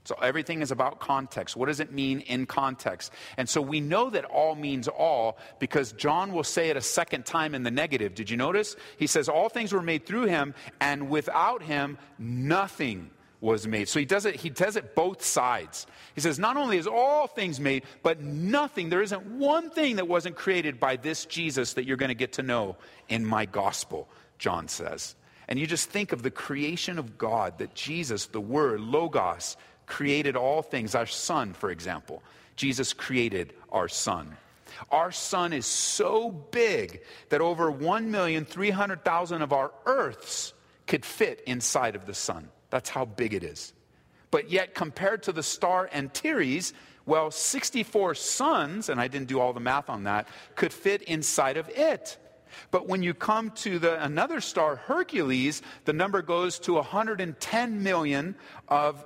So 0.06 0.16
everything 0.22 0.62
is 0.62 0.72
about 0.72 1.00
context. 1.00 1.56
What 1.56 1.66
does 1.66 1.80
it 1.80 1.92
mean 1.92 2.20
in 2.22 2.46
context? 2.46 3.12
And 3.38 3.50
so 3.50 3.60
we 3.60 3.82
know 3.82 4.10
that 4.12 4.24
all 4.26 4.56
means 4.56 4.88
all 4.88 5.38
because 5.60 5.92
John 5.94 6.32
will 6.32 6.44
say 6.44 6.70
it 6.70 6.78
a 6.78 6.82
second 6.82 7.26
time 7.26 7.56
in 7.56 7.64
the 7.64 7.72
negative. 7.72 8.14
Did 8.14 8.30
you 8.30 8.38
notice? 8.38 8.76
He 8.98 9.08
says, 9.08 9.28
All 9.28 9.50
things 9.50 9.74
were 9.74 9.82
made 9.82 10.06
through 10.06 10.26
him, 10.26 10.54
and 10.80 11.10
without 11.10 11.64
him, 11.64 11.98
nothing 12.20 13.10
was 13.42 13.68
made. 13.68 13.88
So 13.90 14.00
he 14.00 14.06
does 14.06 14.26
it, 14.26 14.36
he 14.36 14.50
does 14.50 14.76
it 14.76 14.96
both 14.96 15.24
sides. 15.24 15.88
He 16.16 16.22
says, 16.22 16.40
not 16.40 16.58
only 16.58 16.78
is 16.78 16.88
all 16.88 17.28
things 17.28 17.60
made, 17.60 17.84
but 18.02 18.22
nothing, 18.22 18.90
there 18.90 19.02
isn't 19.02 19.26
one 19.26 19.70
thing 19.70 19.98
that 19.98 20.08
wasn't 20.08 20.36
created 20.36 20.80
by 20.80 20.96
this 20.96 21.26
Jesus 21.26 21.74
that 21.74 21.86
you're 21.86 21.98
going 21.98 22.10
to 22.10 22.16
get 22.16 22.34
to 22.34 22.44
know 22.44 22.78
in 23.08 23.26
my 23.26 23.46
gospel, 23.46 24.08
John 24.40 24.68
says. 24.68 25.16
And 25.48 25.60
you 25.60 25.68
just 25.68 25.90
think 25.90 26.12
of 26.12 26.24
the 26.24 26.32
creation 26.32 26.98
of 26.98 27.18
God, 27.18 27.60
that 27.60 27.76
Jesus, 27.76 28.26
the 28.28 28.42
Word, 28.42 28.82
Logos, 28.82 29.58
created 29.86 30.36
all 30.36 30.62
things. 30.62 30.96
Our 30.96 31.06
Son, 31.06 31.54
for 31.54 31.72
example. 31.72 32.24
Jesus 32.56 32.94
created 32.94 33.54
our 33.72 33.88
Son. 33.88 34.38
Our 34.92 35.12
sun 35.12 35.54
is 35.54 35.65
so 35.65 36.32
big 36.32 37.01
that 37.30 37.42
over 37.42 37.72
1,300,000 37.72 39.42
of 39.42 39.54
our 39.54 39.72
earths 39.86 40.54
could 40.88 41.06
fit 41.06 41.42
inside 41.48 41.96
of 41.96 42.06
the 42.06 42.13
sun. 42.13 42.50
That's 42.70 42.89
how 42.89 43.06
big 43.06 43.34
it 43.34 43.44
is. 43.44 43.74
But 44.32 44.51
yet, 44.51 44.75
compared 44.75 45.24
to 45.24 45.32
the 45.32 45.44
star 45.44 45.89
Antares, 45.94 46.74
well, 47.06 47.32
64 47.32 48.15
suns, 48.15 48.89
and 48.89 49.00
I 49.00 49.08
didn't 49.08 49.27
do 49.27 49.39
all 49.39 49.54
the 49.54 49.60
math 49.60 49.89
on 49.89 50.04
that, 50.04 50.27
could 50.56 50.74
fit 50.74 51.04
inside 51.04 51.58
of 51.58 51.70
it. 51.70 52.18
But 52.72 52.88
when 52.88 53.04
you 53.04 53.13
come 53.13 53.51
to 53.51 53.80
the, 53.80 54.04
another 54.04 54.42
star, 54.42 54.75
Hercules, 54.75 55.62
the 55.86 55.94
number 55.94 56.22
goes 56.22 56.60
to 56.60 56.74
110 56.74 57.84
million 57.84 58.36
of 58.68 59.06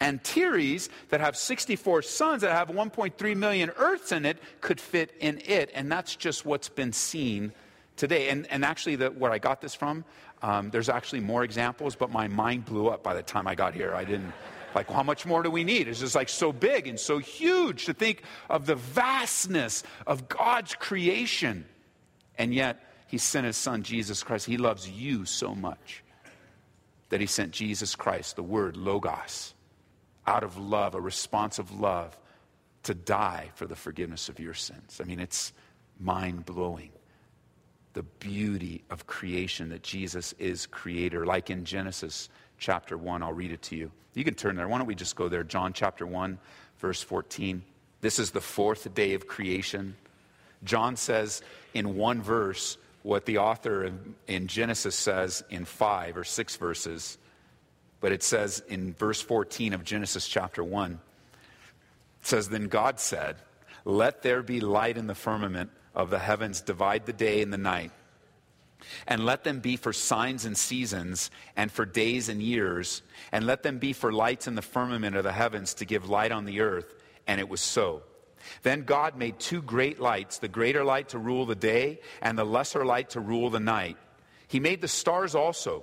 Antares 0.00 0.88
that 1.08 1.20
have 1.20 1.36
64 1.36 2.02
suns 2.02 2.42
that 2.42 2.52
have 2.52 2.68
1.3 2.68 3.36
million 3.36 3.70
Earths 3.76 4.12
in 4.12 4.24
it 4.24 4.38
could 4.60 4.80
fit 4.80 5.14
in 5.20 5.40
it. 5.44 5.70
And 5.74 5.90
that's 5.90 6.14
just 6.14 6.46
what's 6.46 6.68
been 6.68 6.92
seen 6.92 7.52
today. 7.96 8.28
And, 8.28 8.46
and 8.50 8.64
actually, 8.64 8.96
the, 8.96 9.10
where 9.10 9.30
I 9.30 9.38
got 9.38 9.60
this 9.60 9.74
from, 9.74 10.04
um, 10.40 10.70
there's 10.70 10.88
actually 10.88 11.20
more 11.20 11.44
examples, 11.44 11.96
but 11.96 12.10
my 12.10 12.28
mind 12.28 12.64
blew 12.64 12.88
up 12.88 13.02
by 13.02 13.14
the 13.14 13.22
time 13.22 13.46
I 13.46 13.54
got 13.54 13.74
here. 13.74 13.94
I 13.94 14.04
didn't, 14.04 14.32
like, 14.74 14.88
how 14.88 15.02
much 15.02 15.26
more 15.26 15.42
do 15.42 15.50
we 15.50 15.64
need? 15.64 15.88
It's 15.88 16.00
just 16.00 16.14
like 16.14 16.28
so 16.28 16.52
big 16.52 16.86
and 16.86 16.98
so 16.98 17.18
huge 17.18 17.86
to 17.86 17.92
think 17.92 18.22
of 18.48 18.66
the 18.66 18.76
vastness 18.76 19.82
of 20.06 20.28
God's 20.28 20.74
creation. 20.74 21.66
And 22.38 22.54
yet, 22.54 22.80
He 23.08 23.18
sent 23.18 23.46
His 23.46 23.56
Son, 23.56 23.82
Jesus 23.82 24.22
Christ. 24.22 24.46
He 24.46 24.56
loves 24.56 24.88
you 24.88 25.24
so 25.24 25.54
much 25.54 26.04
that 27.08 27.20
He 27.20 27.26
sent 27.26 27.52
Jesus 27.52 27.96
Christ, 27.96 28.36
the 28.36 28.42
Word, 28.42 28.76
Logos, 28.76 29.54
out 30.28 30.44
of 30.44 30.58
love, 30.58 30.94
a 30.94 31.00
response 31.00 31.58
of 31.58 31.80
love, 31.80 32.16
to 32.82 32.92
die 32.94 33.50
for 33.54 33.66
the 33.66 33.74
forgiveness 33.74 34.28
of 34.28 34.38
your 34.38 34.52
sins. 34.52 35.00
I 35.00 35.04
mean, 35.04 35.20
it's 35.20 35.54
mind 35.98 36.44
blowing 36.44 36.90
the 37.94 38.02
beauty 38.02 38.84
of 38.90 39.06
creation 39.06 39.70
that 39.70 39.82
Jesus 39.82 40.34
is 40.38 40.66
creator. 40.66 41.24
Like 41.24 41.48
in 41.50 41.64
Genesis 41.64 42.28
chapter 42.58 42.96
1, 42.96 43.22
I'll 43.22 43.32
read 43.32 43.50
it 43.50 43.62
to 43.62 43.76
you. 43.76 43.90
You 44.14 44.22
can 44.22 44.34
turn 44.34 44.54
there. 44.54 44.68
Why 44.68 44.78
don't 44.78 44.86
we 44.86 44.94
just 44.94 45.16
go 45.16 45.28
there? 45.28 45.42
John 45.42 45.72
chapter 45.72 46.06
1, 46.06 46.38
verse 46.78 47.02
14. 47.02 47.62
This 48.02 48.18
is 48.18 48.30
the 48.30 48.40
fourth 48.40 48.94
day 48.94 49.14
of 49.14 49.26
creation. 49.26 49.96
John 50.62 50.96
says 50.96 51.42
in 51.72 51.96
one 51.96 52.20
verse 52.20 52.76
what 53.02 53.24
the 53.24 53.38
author 53.38 53.90
in 54.26 54.46
Genesis 54.46 54.94
says 54.94 55.42
in 55.50 55.64
five 55.64 56.16
or 56.16 56.24
six 56.24 56.56
verses. 56.56 57.16
But 58.00 58.12
it 58.12 58.22
says 58.22 58.62
in 58.68 58.94
verse 58.94 59.20
14 59.20 59.72
of 59.72 59.84
Genesis 59.84 60.28
chapter 60.28 60.62
1, 60.62 60.92
it 60.92 62.26
says, 62.26 62.48
Then 62.48 62.68
God 62.68 63.00
said, 63.00 63.36
Let 63.84 64.22
there 64.22 64.42
be 64.42 64.60
light 64.60 64.96
in 64.96 65.06
the 65.06 65.14
firmament 65.14 65.70
of 65.94 66.10
the 66.10 66.18
heavens 66.18 66.60
divide 66.60 67.06
the 67.06 67.12
day 67.12 67.42
and 67.42 67.52
the 67.52 67.58
night. 67.58 67.90
And 69.08 69.26
let 69.26 69.42
them 69.42 69.58
be 69.58 69.76
for 69.76 69.92
signs 69.92 70.44
and 70.44 70.56
seasons, 70.56 71.32
and 71.56 71.70
for 71.70 71.84
days 71.84 72.28
and 72.28 72.40
years, 72.40 73.02
and 73.32 73.44
let 73.44 73.64
them 73.64 73.78
be 73.78 73.92
for 73.92 74.12
lights 74.12 74.46
in 74.46 74.54
the 74.54 74.62
firmament 74.62 75.16
of 75.16 75.24
the 75.24 75.32
heavens 75.32 75.74
to 75.74 75.84
give 75.84 76.08
light 76.08 76.30
on 76.30 76.44
the 76.44 76.60
earth. 76.60 76.94
And 77.26 77.40
it 77.40 77.48
was 77.48 77.60
so. 77.60 78.02
Then 78.62 78.82
God 78.82 79.16
made 79.16 79.40
two 79.40 79.60
great 79.60 80.00
lights 80.00 80.38
the 80.38 80.48
greater 80.48 80.84
light 80.84 81.08
to 81.10 81.18
rule 81.18 81.44
the 81.44 81.56
day, 81.56 82.00
and 82.22 82.38
the 82.38 82.44
lesser 82.44 82.84
light 82.84 83.10
to 83.10 83.20
rule 83.20 83.50
the 83.50 83.60
night. 83.60 83.96
He 84.46 84.60
made 84.60 84.80
the 84.80 84.88
stars 84.88 85.34
also, 85.34 85.82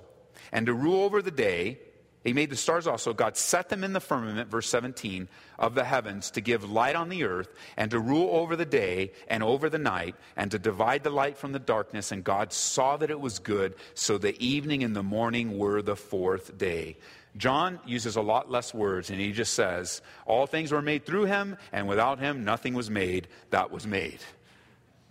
and 0.50 0.66
to 0.66 0.74
rule 0.74 1.02
over 1.02 1.20
the 1.20 1.30
day, 1.30 1.78
he 2.26 2.32
made 2.32 2.50
the 2.50 2.56
stars 2.56 2.88
also. 2.88 3.12
God 3.12 3.36
set 3.36 3.68
them 3.68 3.84
in 3.84 3.92
the 3.92 4.00
firmament, 4.00 4.50
verse 4.50 4.68
17, 4.68 5.28
of 5.60 5.76
the 5.76 5.84
heavens 5.84 6.32
to 6.32 6.40
give 6.40 6.68
light 6.68 6.96
on 6.96 7.08
the 7.08 7.22
earth 7.22 7.54
and 7.76 7.88
to 7.92 8.00
rule 8.00 8.30
over 8.32 8.56
the 8.56 8.64
day 8.64 9.12
and 9.28 9.44
over 9.44 9.70
the 9.70 9.78
night 9.78 10.16
and 10.36 10.50
to 10.50 10.58
divide 10.58 11.04
the 11.04 11.10
light 11.10 11.38
from 11.38 11.52
the 11.52 11.60
darkness. 11.60 12.10
And 12.10 12.24
God 12.24 12.52
saw 12.52 12.96
that 12.96 13.12
it 13.12 13.20
was 13.20 13.38
good. 13.38 13.76
So 13.94 14.18
the 14.18 14.36
evening 14.44 14.82
and 14.82 14.96
the 14.96 15.04
morning 15.04 15.56
were 15.56 15.82
the 15.82 15.94
fourth 15.94 16.58
day. 16.58 16.96
John 17.36 17.78
uses 17.86 18.16
a 18.16 18.22
lot 18.22 18.50
less 18.50 18.74
words 18.74 19.08
and 19.08 19.20
he 19.20 19.30
just 19.30 19.54
says, 19.54 20.02
All 20.24 20.48
things 20.48 20.72
were 20.72 20.82
made 20.82 21.06
through 21.06 21.26
him, 21.26 21.56
and 21.70 21.86
without 21.86 22.18
him 22.18 22.44
nothing 22.44 22.74
was 22.74 22.90
made 22.90 23.28
that 23.50 23.70
was 23.70 23.86
made. 23.86 24.18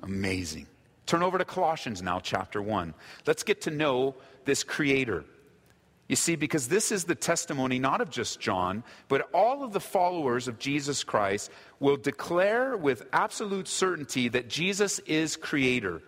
Amazing. 0.03 0.67
Turn 1.05 1.23
over 1.23 1.37
to 1.37 1.45
Colossians 1.45 2.01
now, 2.01 2.19
chapter 2.19 2.61
1. 2.61 2.93
Let's 3.25 3.43
get 3.43 3.61
to 3.61 3.71
know 3.71 4.15
this 4.43 4.65
creator. 4.65 5.23
You 6.07 6.15
see, 6.15 6.35
because 6.35 6.67
this 6.67 6.91
is 6.91 7.05
the 7.05 7.15
testimony 7.15 7.79
not 7.79 7.99
of 7.99 8.11
just 8.11 8.39
John, 8.39 8.83
but 9.07 9.27
all 9.33 9.63
of 9.63 9.73
the 9.73 9.79
followers 9.79 10.47
of 10.47 10.59
Jesus 10.59 11.03
Christ 11.03 11.49
will 11.79 11.97
declare 11.97 12.77
with 12.77 13.07
absolute 13.11 13.67
certainty 13.67 14.27
that 14.29 14.47
Jesus 14.47 14.99
is 14.99 15.35
creator. 15.35 16.03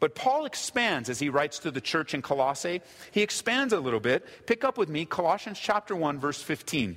But 0.00 0.14
Paul 0.14 0.44
expands 0.44 1.08
as 1.08 1.20
he 1.20 1.28
writes 1.28 1.60
to 1.60 1.70
the 1.70 1.80
church 1.80 2.14
in 2.14 2.22
Colossae. 2.22 2.82
He 3.12 3.22
expands 3.22 3.72
a 3.72 3.80
little 3.80 4.00
bit. 4.00 4.26
Pick 4.46 4.64
up 4.64 4.76
with 4.76 4.88
me 4.88 5.04
Colossians 5.04 5.58
chapter 5.58 5.94
1 5.94 6.18
verse 6.18 6.42
15. 6.42 6.96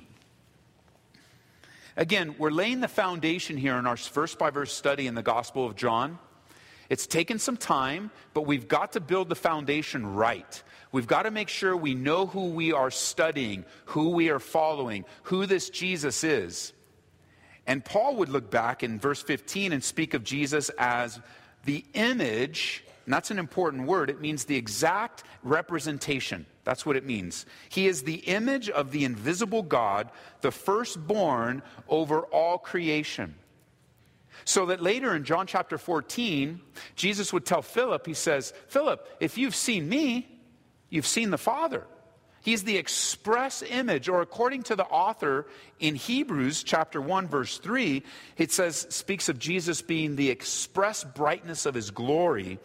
Again, 1.96 2.34
we're 2.38 2.50
laying 2.50 2.80
the 2.80 2.88
foundation 2.88 3.56
here 3.56 3.76
in 3.76 3.86
our 3.86 3.96
verse 3.96 4.34
by 4.34 4.50
verse 4.50 4.72
study 4.72 5.06
in 5.06 5.14
the 5.14 5.22
Gospel 5.22 5.66
of 5.66 5.76
John. 5.76 6.18
It's 6.92 7.06
taken 7.06 7.38
some 7.38 7.56
time, 7.56 8.10
but 8.34 8.42
we've 8.42 8.68
got 8.68 8.92
to 8.92 9.00
build 9.00 9.30
the 9.30 9.34
foundation 9.34 10.14
right. 10.14 10.62
We've 10.92 11.06
got 11.06 11.22
to 11.22 11.30
make 11.30 11.48
sure 11.48 11.74
we 11.74 11.94
know 11.94 12.26
who 12.26 12.50
we 12.50 12.74
are 12.74 12.90
studying, 12.90 13.64
who 13.86 14.10
we 14.10 14.28
are 14.28 14.38
following, 14.38 15.06
who 15.22 15.46
this 15.46 15.70
Jesus 15.70 16.22
is. 16.22 16.74
And 17.66 17.82
Paul 17.82 18.16
would 18.16 18.28
look 18.28 18.50
back 18.50 18.82
in 18.82 18.98
verse 19.00 19.22
15 19.22 19.72
and 19.72 19.82
speak 19.82 20.12
of 20.12 20.22
Jesus 20.22 20.70
as 20.76 21.18
the 21.64 21.82
image, 21.94 22.84
and 23.06 23.14
that's 23.14 23.30
an 23.30 23.38
important 23.38 23.86
word. 23.86 24.10
It 24.10 24.20
means 24.20 24.44
the 24.44 24.56
exact 24.56 25.24
representation. 25.42 26.44
That's 26.64 26.84
what 26.84 26.96
it 26.96 27.06
means. 27.06 27.46
He 27.70 27.86
is 27.86 28.02
the 28.02 28.16
image 28.16 28.68
of 28.68 28.90
the 28.90 29.06
invisible 29.06 29.62
God, 29.62 30.10
the 30.42 30.52
firstborn 30.52 31.62
over 31.88 32.20
all 32.24 32.58
creation. 32.58 33.36
So 34.44 34.66
that 34.66 34.82
later 34.82 35.14
in 35.14 35.24
John 35.24 35.46
chapter 35.46 35.78
14, 35.78 36.60
Jesus 36.96 37.32
would 37.32 37.44
tell 37.44 37.62
Philip, 37.62 38.06
he 38.06 38.14
says, 38.14 38.52
Philip, 38.68 39.06
if 39.20 39.38
you've 39.38 39.54
seen 39.54 39.88
me, 39.88 40.28
you've 40.90 41.06
seen 41.06 41.30
the 41.30 41.38
Father. 41.38 41.86
He's 42.42 42.64
the 42.64 42.76
express 42.76 43.62
image, 43.62 44.08
or 44.08 44.20
according 44.20 44.64
to 44.64 44.76
the 44.76 44.84
author 44.84 45.46
in 45.78 45.94
Hebrews 45.94 46.64
chapter 46.64 47.00
1, 47.00 47.28
verse 47.28 47.58
3, 47.58 48.02
it 48.36 48.50
says, 48.50 48.86
speaks 48.90 49.28
of 49.28 49.38
Jesus 49.38 49.80
being 49.80 50.16
the 50.16 50.30
express 50.30 51.04
brightness 51.04 51.66
of 51.66 51.74
his 51.74 51.92
glory 51.92 52.58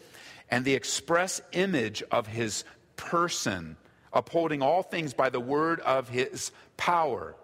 and 0.49 0.65
the 0.65 0.73
express 0.73 1.41
image 1.51 2.01
of 2.11 2.25
his 2.25 2.63
person, 2.95 3.77
upholding 4.11 4.63
all 4.63 4.81
things 4.81 5.13
by 5.13 5.29
the 5.29 5.39
word 5.39 5.79
of 5.81 6.09
his 6.09 6.51
power. 6.75 7.35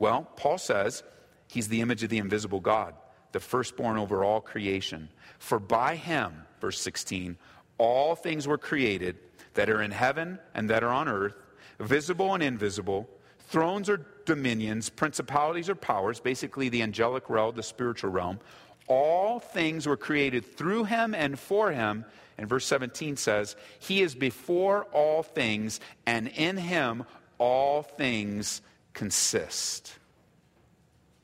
Well, 0.00 0.28
Paul 0.34 0.58
says 0.58 1.04
he's 1.46 1.68
the 1.68 1.80
image 1.80 2.02
of 2.02 2.10
the 2.10 2.18
invisible 2.18 2.60
God 2.60 2.94
the 3.32 3.40
firstborn 3.40 3.98
over 3.98 4.24
all 4.24 4.40
creation. 4.40 5.08
For 5.38 5.58
by 5.58 5.96
him, 5.96 6.46
verse 6.60 6.80
16, 6.80 7.36
all 7.78 8.14
things 8.14 8.48
were 8.48 8.58
created 8.58 9.16
that 9.54 9.70
are 9.70 9.82
in 9.82 9.90
heaven 9.90 10.38
and 10.54 10.70
that 10.70 10.82
are 10.82 10.92
on 10.92 11.08
earth, 11.08 11.34
visible 11.78 12.34
and 12.34 12.42
invisible, 12.42 13.08
thrones 13.38 13.88
or 13.88 14.06
dominions, 14.24 14.90
principalities 14.90 15.68
or 15.68 15.74
powers, 15.74 16.20
basically 16.20 16.68
the 16.68 16.82
angelic 16.82 17.30
realm, 17.30 17.54
the 17.54 17.62
spiritual 17.62 18.10
realm. 18.10 18.38
All 18.86 19.40
things 19.40 19.86
were 19.86 19.96
created 19.96 20.44
through 20.44 20.84
him 20.84 21.14
and 21.14 21.38
for 21.38 21.72
him. 21.72 22.04
And 22.36 22.48
verse 22.48 22.66
17 22.66 23.16
says, 23.16 23.56
He 23.78 24.00
is 24.02 24.14
before 24.14 24.84
all 24.92 25.22
things, 25.22 25.80
and 26.06 26.28
in 26.28 26.56
him 26.56 27.04
all 27.38 27.82
things 27.82 28.62
consist. 28.92 29.92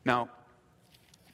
Now, 0.05 0.29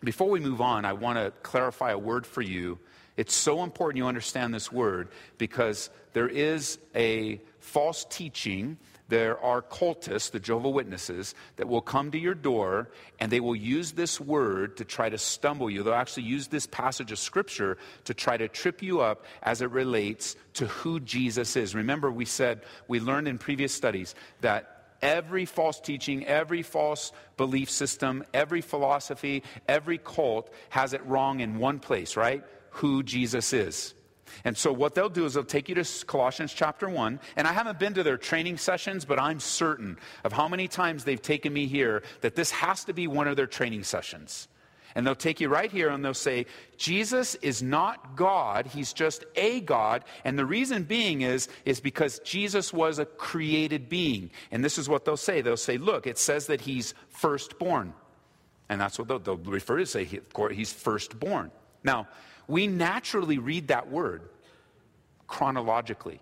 before 0.02 0.30
we 0.30 0.40
move 0.40 0.60
on, 0.60 0.84
I 0.84 0.92
want 0.92 1.18
to 1.18 1.32
clarify 1.42 1.90
a 1.92 1.98
word 1.98 2.26
for 2.26 2.42
you. 2.42 2.78
It's 3.16 3.34
so 3.34 3.62
important 3.62 3.98
you 3.98 4.06
understand 4.06 4.54
this 4.54 4.72
word 4.72 5.08
because 5.36 5.90
there 6.12 6.28
is 6.28 6.78
a 6.94 7.40
false 7.60 8.06
teaching 8.08 8.78
there 9.10 9.40
are 9.40 9.60
cultists, 9.60 10.30
the 10.30 10.38
Jehovah 10.38 10.70
Witnesses, 10.70 11.34
that 11.56 11.68
will 11.68 11.80
come 11.80 12.12
to 12.12 12.18
your 12.18 12.34
door 12.34 12.90
and 13.18 13.30
they 13.30 13.40
will 13.40 13.56
use 13.56 13.90
this 13.90 14.20
word 14.20 14.76
to 14.76 14.84
try 14.84 15.08
to 15.08 15.18
stumble 15.18 15.68
you. 15.68 15.82
They'll 15.82 15.94
actually 15.94 16.22
use 16.22 16.46
this 16.46 16.66
passage 16.66 17.10
of 17.10 17.18
scripture 17.18 17.76
to 18.04 18.14
try 18.14 18.36
to 18.36 18.46
trip 18.46 18.82
you 18.82 19.00
up 19.00 19.24
as 19.42 19.62
it 19.62 19.70
relates 19.72 20.36
to 20.54 20.66
who 20.66 21.00
Jesus 21.00 21.56
is. 21.56 21.74
Remember, 21.74 22.08
we 22.10 22.24
said, 22.24 22.62
we 22.86 23.00
learned 23.00 23.26
in 23.26 23.36
previous 23.36 23.74
studies 23.74 24.14
that 24.42 24.79
every 25.02 25.44
false 25.44 25.80
teaching, 25.80 26.26
every 26.26 26.62
false 26.62 27.12
belief 27.36 27.70
system, 27.70 28.24
every 28.34 28.60
philosophy, 28.60 29.42
every 29.68 29.98
cult 29.98 30.52
has 30.70 30.92
it 30.92 31.04
wrong 31.06 31.40
in 31.40 31.58
one 31.58 31.78
place, 31.78 32.16
right? 32.16 32.44
Who 32.70 33.02
Jesus 33.02 33.52
is. 33.52 33.94
And 34.44 34.56
so 34.56 34.72
what 34.72 34.94
they'll 34.94 35.08
do 35.08 35.24
is 35.24 35.34
they'll 35.34 35.44
take 35.44 35.68
you 35.68 35.74
to 35.74 36.04
Colossians 36.06 36.52
chapter 36.52 36.88
1. 36.88 37.20
And 37.36 37.46
I 37.46 37.52
haven't 37.52 37.78
been 37.78 37.94
to 37.94 38.02
their 38.02 38.16
training 38.16 38.58
sessions, 38.58 39.04
but 39.04 39.18
I'm 39.18 39.40
certain 39.40 39.98
of 40.24 40.32
how 40.32 40.48
many 40.48 40.68
times 40.68 41.04
they've 41.04 41.20
taken 41.20 41.52
me 41.52 41.66
here 41.66 42.02
that 42.20 42.36
this 42.36 42.50
has 42.52 42.84
to 42.84 42.92
be 42.92 43.06
one 43.06 43.28
of 43.28 43.36
their 43.36 43.46
training 43.46 43.84
sessions. 43.84 44.48
And 44.94 45.06
they'll 45.06 45.14
take 45.14 45.40
you 45.40 45.48
right 45.48 45.70
here 45.70 45.88
and 45.88 46.04
they'll 46.04 46.14
say, 46.14 46.46
Jesus 46.76 47.34
is 47.36 47.62
not 47.62 48.16
God, 48.16 48.66
he's 48.66 48.92
just 48.92 49.24
a 49.36 49.60
God. 49.60 50.04
And 50.24 50.38
the 50.38 50.46
reason 50.46 50.84
being 50.84 51.22
is, 51.22 51.48
is 51.64 51.80
because 51.80 52.18
Jesus 52.20 52.72
was 52.72 52.98
a 52.98 53.06
created 53.06 53.88
being. 53.88 54.30
And 54.50 54.64
this 54.64 54.78
is 54.78 54.88
what 54.88 55.04
they'll 55.04 55.16
say. 55.16 55.40
They'll 55.40 55.56
say, 55.56 55.78
look, 55.78 56.06
it 56.06 56.18
says 56.18 56.46
that 56.46 56.60
he's 56.60 56.94
firstborn. 57.08 57.94
And 58.68 58.80
that's 58.80 58.98
what 58.98 59.08
they'll, 59.08 59.18
they'll 59.18 59.36
refer 59.36 59.78
to 59.78 59.86
say, 59.86 60.04
he's 60.04 60.72
firstborn. 60.72 61.50
Now, 61.82 62.08
we 62.46 62.66
naturally 62.66 63.38
read 63.38 63.68
that 63.68 63.90
word 63.90 64.22
chronologically. 65.26 66.20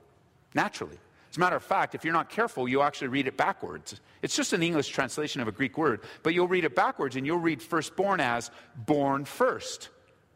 Naturally. 0.55 0.99
As 1.31 1.37
a 1.37 1.41
matter 1.41 1.57
of 1.57 1.63
fact, 1.63 1.95
if 1.95 2.05
you're 2.05 2.15
not 2.15 2.31
careful, 2.31 2.69
you'll 2.69 2.83
actually 2.83 3.09
read 3.09 3.27
it 3.27 3.37
backwards. 3.37 4.01
It's 4.23 4.35
just 4.35 4.53
an 4.53 4.63
English 4.63 4.89
translation 4.89 5.41
of 5.41 5.49
a 5.49 5.53
Greek 5.53 5.77
word, 5.77 6.01
but 6.23 6.35
you'll 6.35 6.49
read 6.49 6.65
it 6.65 6.75
backwards 6.75 7.17
and 7.17 7.27
you'll 7.27 7.39
read 7.39 7.63
firstborn 7.63 8.21
as 8.21 8.51
born 8.75 9.25
first. 9.25 9.91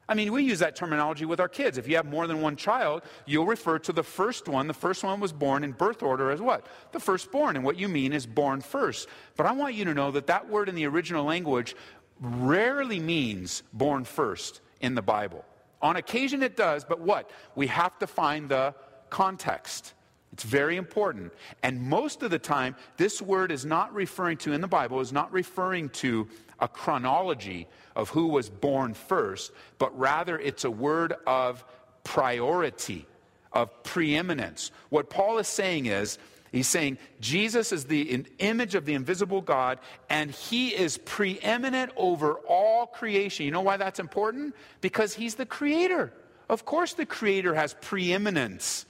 I 0.09 0.15
mean, 0.15 0.33
we 0.33 0.43
use 0.43 0.59
that 0.59 0.77
terminology 0.77 1.25
with 1.25 1.41
our 1.41 1.49
kids. 1.49 1.79
If 1.79 1.89
you 1.89 1.97
have 1.97 2.07
more 2.07 2.27
than 2.27 2.43
one 2.43 2.57
child, 2.57 3.03
you'll 3.25 3.47
refer 3.47 3.79
to 3.79 3.93
the 3.93 4.03
first 4.03 4.49
one. 4.49 4.67
The 4.67 4.75
first 4.75 5.03
one 5.05 5.21
was 5.21 5.33
born 5.33 5.65
in 5.65 5.73
birth 5.73 6.03
order 6.03 6.31
as 6.31 6.41
what? 6.41 6.67
The 6.91 7.01
firstborn. 7.01 7.57
And 7.57 7.65
what 7.65 7.79
you 7.79 7.89
mean 7.89 8.13
is 8.13 8.27
born 8.27 8.61
first. 8.61 9.09
But 9.37 9.47
I 9.47 9.53
want 9.53 9.75
you 9.75 9.85
to 9.87 9.95
know 9.95 10.11
that 10.11 10.27
that 10.27 10.49
word 10.49 10.69
in 10.69 10.75
the 10.75 10.87
original 10.87 11.25
language 11.25 11.75
rarely 12.21 13.01
means 13.01 13.63
born 13.73 14.05
first 14.05 14.61
in 14.81 14.95
the 14.95 15.03
Bible. 15.03 15.45
On 15.81 15.97
occasion 15.97 16.43
it 16.43 16.57
does, 16.57 16.85
but 16.85 17.01
what? 17.01 17.31
We 17.55 17.69
have 17.69 17.99
to 18.01 18.07
find 18.07 18.49
the 18.49 18.75
context. 19.09 19.95
It's 20.33 20.45
very 20.45 20.77
important. 20.77 21.33
And 21.62 21.83
most 21.83 22.23
of 22.23 22.31
the 22.31 22.39
time, 22.39 22.75
this 22.97 23.21
word 23.21 23.53
is 23.53 23.67
not 23.67 23.95
referring 23.95 24.39
to, 24.39 24.53
in 24.53 24.61
the 24.61 24.69
Bible, 24.69 25.01
is 25.01 25.12
not 25.12 25.33
referring 25.33 25.91
to 25.91 26.29
a 26.59 26.69
chronology 26.69 27.69
of 27.95 28.09
who 28.11 28.29
was 28.29 28.49
born 28.49 28.95
first, 28.95 29.53
but 29.79 29.97
rather 29.99 30.39
it's 30.39 30.65
a 30.65 30.71
word 30.71 31.15
of 31.27 31.65
priority, 32.05 33.07
of 33.53 33.83
preeminence. 33.83 34.71
What 34.89 35.11
Paul 35.11 35.39
is 35.39 35.49
saying 35.49 35.87
is, 35.87 36.19
He's 36.53 36.69
saying 36.69 36.99
Jesus 37.19 37.73
is 37.73 37.87
the 37.87 38.27
image 38.39 38.75
of 38.75 38.85
the 38.85 38.93
invisible 38.93 39.40
God, 39.40 39.79
and 40.11 40.31
he 40.31 40.68
is 40.68 40.99
preeminent 40.99 41.92
over 41.97 42.35
all 42.47 42.87
creation. 42.87 43.47
You 43.47 43.53
know 43.53 43.62
why 43.62 43.79
that's 43.79 43.99
important? 43.99 44.55
Because 44.83 45.14
he's 45.14 45.35
the 45.35 45.47
creator. 45.47 46.12
Of 46.51 46.66
course, 46.66 46.92
the 46.92 47.07
creator 47.07 47.55
has 47.55 47.75
preeminence, 47.81 48.85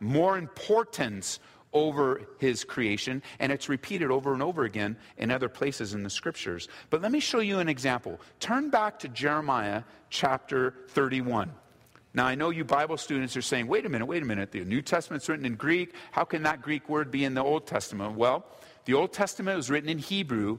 more 0.00 0.36
importance 0.36 1.38
over 1.72 2.22
his 2.38 2.64
creation, 2.64 3.22
and 3.38 3.52
it's 3.52 3.68
repeated 3.68 4.10
over 4.10 4.32
and 4.32 4.42
over 4.42 4.64
again 4.64 4.96
in 5.16 5.30
other 5.30 5.48
places 5.48 5.94
in 5.94 6.02
the 6.02 6.10
scriptures. 6.10 6.68
But 6.90 7.00
let 7.02 7.12
me 7.12 7.20
show 7.20 7.40
you 7.40 7.60
an 7.60 7.68
example. 7.68 8.20
Turn 8.40 8.70
back 8.70 8.98
to 9.00 9.08
Jeremiah 9.08 9.84
chapter 10.08 10.74
31. 10.88 11.52
Now, 12.12 12.26
I 12.26 12.34
know 12.34 12.50
you 12.50 12.64
Bible 12.64 12.96
students 12.96 13.36
are 13.36 13.42
saying, 13.42 13.68
wait 13.68 13.86
a 13.86 13.88
minute, 13.88 14.06
wait 14.06 14.22
a 14.22 14.26
minute. 14.26 14.50
The 14.50 14.64
New 14.64 14.82
Testament's 14.82 15.28
written 15.28 15.46
in 15.46 15.54
Greek. 15.54 15.94
How 16.10 16.24
can 16.24 16.42
that 16.42 16.60
Greek 16.60 16.88
word 16.88 17.12
be 17.12 17.24
in 17.24 17.34
the 17.34 17.42
Old 17.42 17.68
Testament? 17.68 18.16
Well, 18.16 18.44
the 18.84 18.94
Old 18.94 19.12
Testament 19.12 19.56
was 19.56 19.70
written 19.70 19.88
in 19.88 19.98
Hebrew, 19.98 20.58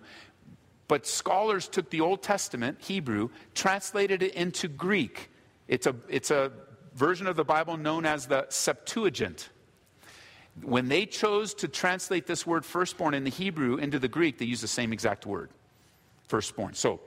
but 0.87 1.05
scholars 1.05 1.67
took 1.67 1.89
the 1.89 1.99
Old 1.99 2.23
Testament, 2.23 2.77
Hebrew, 2.79 3.29
translated 3.53 4.23
it 4.23 4.33
into 4.35 4.69
Greek. 4.69 5.29
It's 5.67 5.87
a, 5.87 5.95
it's 6.07 6.31
a 6.31 6.53
version 6.93 7.27
of 7.27 7.35
the 7.35 7.43
Bible 7.43 7.77
known 7.77 8.05
as 8.05 8.27
the 8.27 8.45
Septuagint. 8.49 9.49
When 10.61 10.89
they 10.89 11.05
chose 11.05 11.53
to 11.55 11.67
translate 11.67 12.27
this 12.27 12.45
word 12.45 12.65
firstborn 12.65 13.13
in 13.13 13.23
the 13.23 13.29
Hebrew 13.29 13.77
into 13.77 13.99
the 13.99 14.09
Greek, 14.09 14.37
they 14.37 14.45
used 14.45 14.63
the 14.63 14.67
same 14.67 14.91
exact 14.91 15.25
word, 15.25 15.49
firstborn. 16.27 16.73
So, 16.73 16.99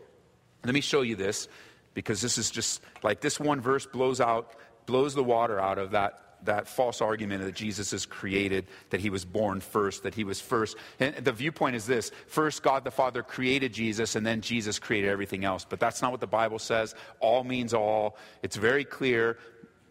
let 0.65 0.73
me 0.73 0.81
show 0.81 1.03
you 1.03 1.15
this 1.15 1.49
because 1.93 2.23
this 2.23 2.39
is 2.39 2.51
just 2.51 2.81
like 3.03 3.21
this 3.21 3.39
one 3.39 3.61
verse 3.61 3.85
blows 3.85 4.21
out, 4.21 4.55
blows 4.87 5.15
the 5.15 5.23
water 5.23 5.61
out 5.61 5.79
of 5.79 5.91
that 5.91 6.25
that 6.45 6.69
false 6.69 7.01
argument 7.01 7.43
that 7.45 7.55
Jesus 7.55 7.93
is 7.93 8.07
created, 8.07 8.67
that 8.91 9.01
he 9.01 9.11
was 9.11 9.25
born 9.25 9.61
first, 9.61 10.03
that 10.03 10.15
he 10.15 10.25
was 10.25 10.41
first. 10.41 10.77
And 11.01 11.17
the 11.17 11.33
viewpoint 11.33 11.77
is 11.77 11.87
this 11.87 12.11
first, 12.27 12.63
God 12.63 12.85
the 12.85 12.91
Father 12.91 13.23
created 13.23 13.73
Jesus, 13.73 14.15
and 14.17 14.27
then 14.27 14.41
Jesus 14.41 14.79
created 14.79 15.11
everything 15.11 15.45
else. 15.45 15.67
But 15.69 15.81
that's 15.81 16.03
not 16.03 16.11
what 16.11 16.21
the 16.21 16.27
Bible 16.27 16.59
says. 16.59 16.95
All 17.21 17.45
means 17.45 17.75
all. 17.75 18.17
It's 18.43 18.57
very 18.57 18.85
clear. 18.85 19.39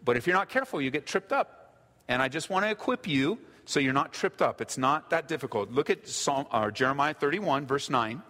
But 0.04 0.16
if 0.16 0.26
you're 0.26 0.36
not 0.36 0.48
careful, 0.48 0.80
you 0.80 0.90
get 0.90 1.06
tripped 1.06 1.32
up. 1.32 1.76
And 2.08 2.20
I 2.20 2.28
just 2.28 2.50
want 2.50 2.64
to 2.66 2.70
equip 2.70 3.06
you 3.06 3.38
so 3.64 3.80
you're 3.80 3.94
not 3.94 4.12
tripped 4.12 4.42
up. 4.42 4.60
It's 4.60 4.76
not 4.76 5.10
that 5.10 5.26
difficult. 5.28 5.70
Look 5.70 5.88
at 5.88 6.06
Psalm, 6.06 6.46
or 6.52 6.70
Jeremiah 6.70 7.14
31, 7.14 7.66
verse 7.66 7.88
9. 7.88 8.22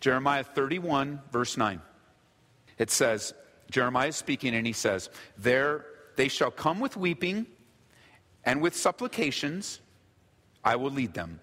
Jeremiah 0.00 0.44
31, 0.44 1.20
verse 1.32 1.56
9 1.56 1.80
it 2.78 2.90
says, 2.90 3.34
Jeremiah 3.70 4.08
is 4.08 4.16
speaking, 4.16 4.54
and 4.54 4.66
he 4.66 4.72
says, 4.72 5.10
There 5.36 5.84
they 6.16 6.28
shall 6.28 6.50
come 6.50 6.80
with 6.80 6.96
weeping 6.96 7.46
and 8.44 8.62
with 8.62 8.74
supplications, 8.74 9.80
I 10.64 10.76
will 10.76 10.90
lead 10.90 11.12
them. 11.12 11.40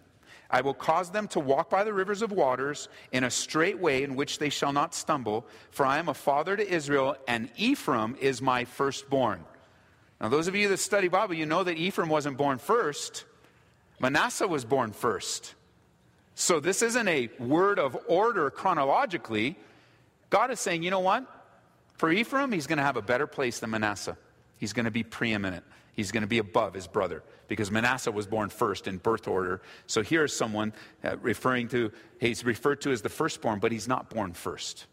I 0.50 0.62
will 0.62 0.74
cause 0.74 1.10
them 1.10 1.28
to 1.30 1.40
walk 1.40 1.70
by 1.70 1.84
the 1.84 1.94
rivers 1.94 2.22
of 2.22 2.32
waters 2.32 2.88
in 3.12 3.24
a 3.24 3.32
straight 3.32 3.80
way 3.80 4.04
in 4.04 4.16
which 4.16 4.40
they 4.40 4.50
shall 4.50 4.74
not 4.74 4.94
stumble, 4.94 5.46
for 5.72 5.86
I 5.86 5.98
am 5.98 6.10
a 6.10 6.14
father 6.14 6.56
to 6.56 6.68
Israel, 6.68 7.18
and 7.28 7.50
Ephraim 7.58 8.16
is 8.20 8.42
my 8.42 8.66
firstborn. 8.66 9.44
Now, 10.22 10.30
those 10.30 10.48
of 10.48 10.56
you 10.56 10.70
that 10.70 10.78
study 10.78 11.08
Bible, 11.08 11.34
you 11.34 11.46
know 11.46 11.64
that 11.64 11.78
Ephraim 11.78 12.10
wasn't 12.10 12.38
born 12.38 12.58
first, 12.58 13.26
Manasseh 14.00 14.48
was 14.48 14.66
born 14.66 14.92
first. 14.92 15.56
So, 16.36 16.60
this 16.60 16.82
isn't 16.82 17.08
a 17.08 17.30
word 17.40 17.80
of 17.80 17.98
order 18.08 18.50
chronologically. 18.50 19.58
God 20.30 20.52
is 20.52 20.60
saying, 20.60 20.84
you 20.84 20.92
know 20.92 21.00
what? 21.00 21.26
For 21.98 22.12
Ephraim, 22.12 22.52
he's 22.52 22.68
going 22.68 22.78
to 22.78 22.84
have 22.84 22.98
a 22.98 23.02
better 23.02 23.26
place 23.26 23.60
than 23.60 23.70
Manasseh. 23.70 24.18
He's 24.58 24.74
going 24.74 24.86
to 24.86 24.92
be 24.92 25.04
preeminent. 25.04 25.64
He's 25.94 26.12
going 26.12 26.22
to 26.22 26.28
be 26.28 26.40
above 26.40 26.74
his 26.74 26.88
brother 26.88 27.24
because 27.48 27.72
Manasseh 27.72 28.12
was 28.12 28.28
born 28.28 28.50
first 28.50 28.88
in 28.88 28.98
birth 28.98 29.28
order. 29.28 29.62
So 29.88 30.02
here 30.02 30.26
is 30.26 30.34
someone 30.34 30.74
uh, 31.04 31.18
referring 31.18 31.70
to, 31.70 31.92
he's 32.20 32.44
referred 32.44 32.82
to 32.82 32.92
as 32.92 33.02
the 33.02 33.10
firstborn, 33.10 33.60
but 33.60 33.72
he's 33.72 33.88
not 33.88 34.10
born 34.10 34.34
first. 34.34 34.88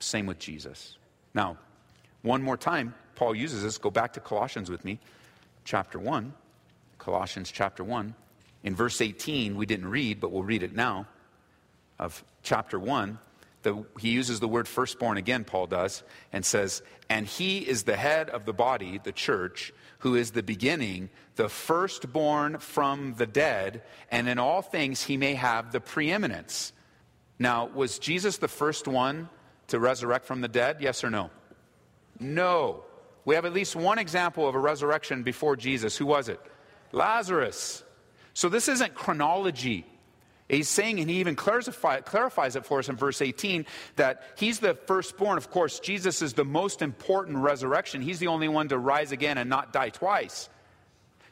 Same 0.00 0.26
with 0.26 0.38
Jesus. 0.38 0.98
Now, 1.34 1.56
one 2.22 2.42
more 2.42 2.56
time, 2.56 2.94
Paul 3.14 3.34
uses 3.34 3.62
this. 3.62 3.78
Go 3.78 3.90
back 3.90 4.12
to 4.14 4.20
Colossians 4.20 4.70
with 4.70 4.84
me, 4.84 4.98
chapter 5.64 5.98
1. 5.98 6.34
Colossians 6.98 7.50
chapter 7.50 7.84
1. 7.84 8.14
In 8.64 8.74
verse 8.74 9.00
18, 9.00 9.56
we 9.56 9.66
didn't 9.66 9.88
read, 9.88 10.20
but 10.20 10.32
we'll 10.32 10.42
read 10.42 10.62
it 10.62 10.74
now, 10.74 11.06
of 11.98 12.24
chapter 12.42 12.78
1 12.78 13.18
the, 13.64 13.84
he 13.98 14.10
uses 14.10 14.38
the 14.38 14.46
word 14.48 14.68
firstborn 14.68 15.18
again, 15.18 15.42
Paul 15.42 15.66
does, 15.66 16.04
and 16.32 16.44
says, 16.44 16.82
And 17.10 17.26
he 17.26 17.58
is 17.58 17.82
the 17.82 17.96
head 17.96 18.30
of 18.30 18.44
the 18.44 18.52
body, 18.52 19.00
the 19.02 19.12
church, 19.12 19.72
who 19.98 20.14
is 20.14 20.30
the 20.30 20.42
beginning, 20.42 21.10
the 21.34 21.48
firstborn 21.48 22.58
from 22.58 23.14
the 23.14 23.26
dead, 23.26 23.82
and 24.10 24.28
in 24.28 24.38
all 24.38 24.62
things 24.62 25.02
he 25.02 25.16
may 25.16 25.34
have 25.34 25.72
the 25.72 25.80
preeminence. 25.80 26.72
Now, 27.38 27.66
was 27.66 27.98
Jesus 27.98 28.36
the 28.36 28.48
first 28.48 28.86
one 28.86 29.28
to 29.68 29.80
resurrect 29.80 30.26
from 30.26 30.40
the 30.40 30.48
dead? 30.48 30.76
Yes 30.80 31.02
or 31.02 31.10
no? 31.10 31.30
No. 32.20 32.84
We 33.24 33.34
have 33.34 33.46
at 33.46 33.52
least 33.52 33.74
one 33.74 33.98
example 33.98 34.46
of 34.46 34.54
a 34.54 34.58
resurrection 34.58 35.22
before 35.22 35.56
Jesus. 35.56 35.96
Who 35.96 36.06
was 36.06 36.28
it? 36.28 36.40
Lazarus. 36.92 37.82
So 38.34 38.48
this 38.48 38.68
isn't 38.68 38.94
chronology. 38.94 39.86
He's 40.48 40.68
saying, 40.68 41.00
and 41.00 41.08
he 41.08 41.20
even 41.20 41.36
clarifies 41.36 42.56
it 42.56 42.66
for 42.66 42.78
us 42.78 42.88
in 42.88 42.96
verse 42.96 43.22
18, 43.22 43.64
that 43.96 44.22
he's 44.36 44.58
the 44.58 44.74
firstborn. 44.74 45.38
Of 45.38 45.50
course, 45.50 45.80
Jesus 45.80 46.20
is 46.20 46.34
the 46.34 46.44
most 46.44 46.82
important 46.82 47.38
resurrection. 47.38 48.02
He's 48.02 48.18
the 48.18 48.26
only 48.26 48.48
one 48.48 48.68
to 48.68 48.78
rise 48.78 49.10
again 49.10 49.38
and 49.38 49.48
not 49.48 49.72
die 49.72 49.88
twice. 49.88 50.50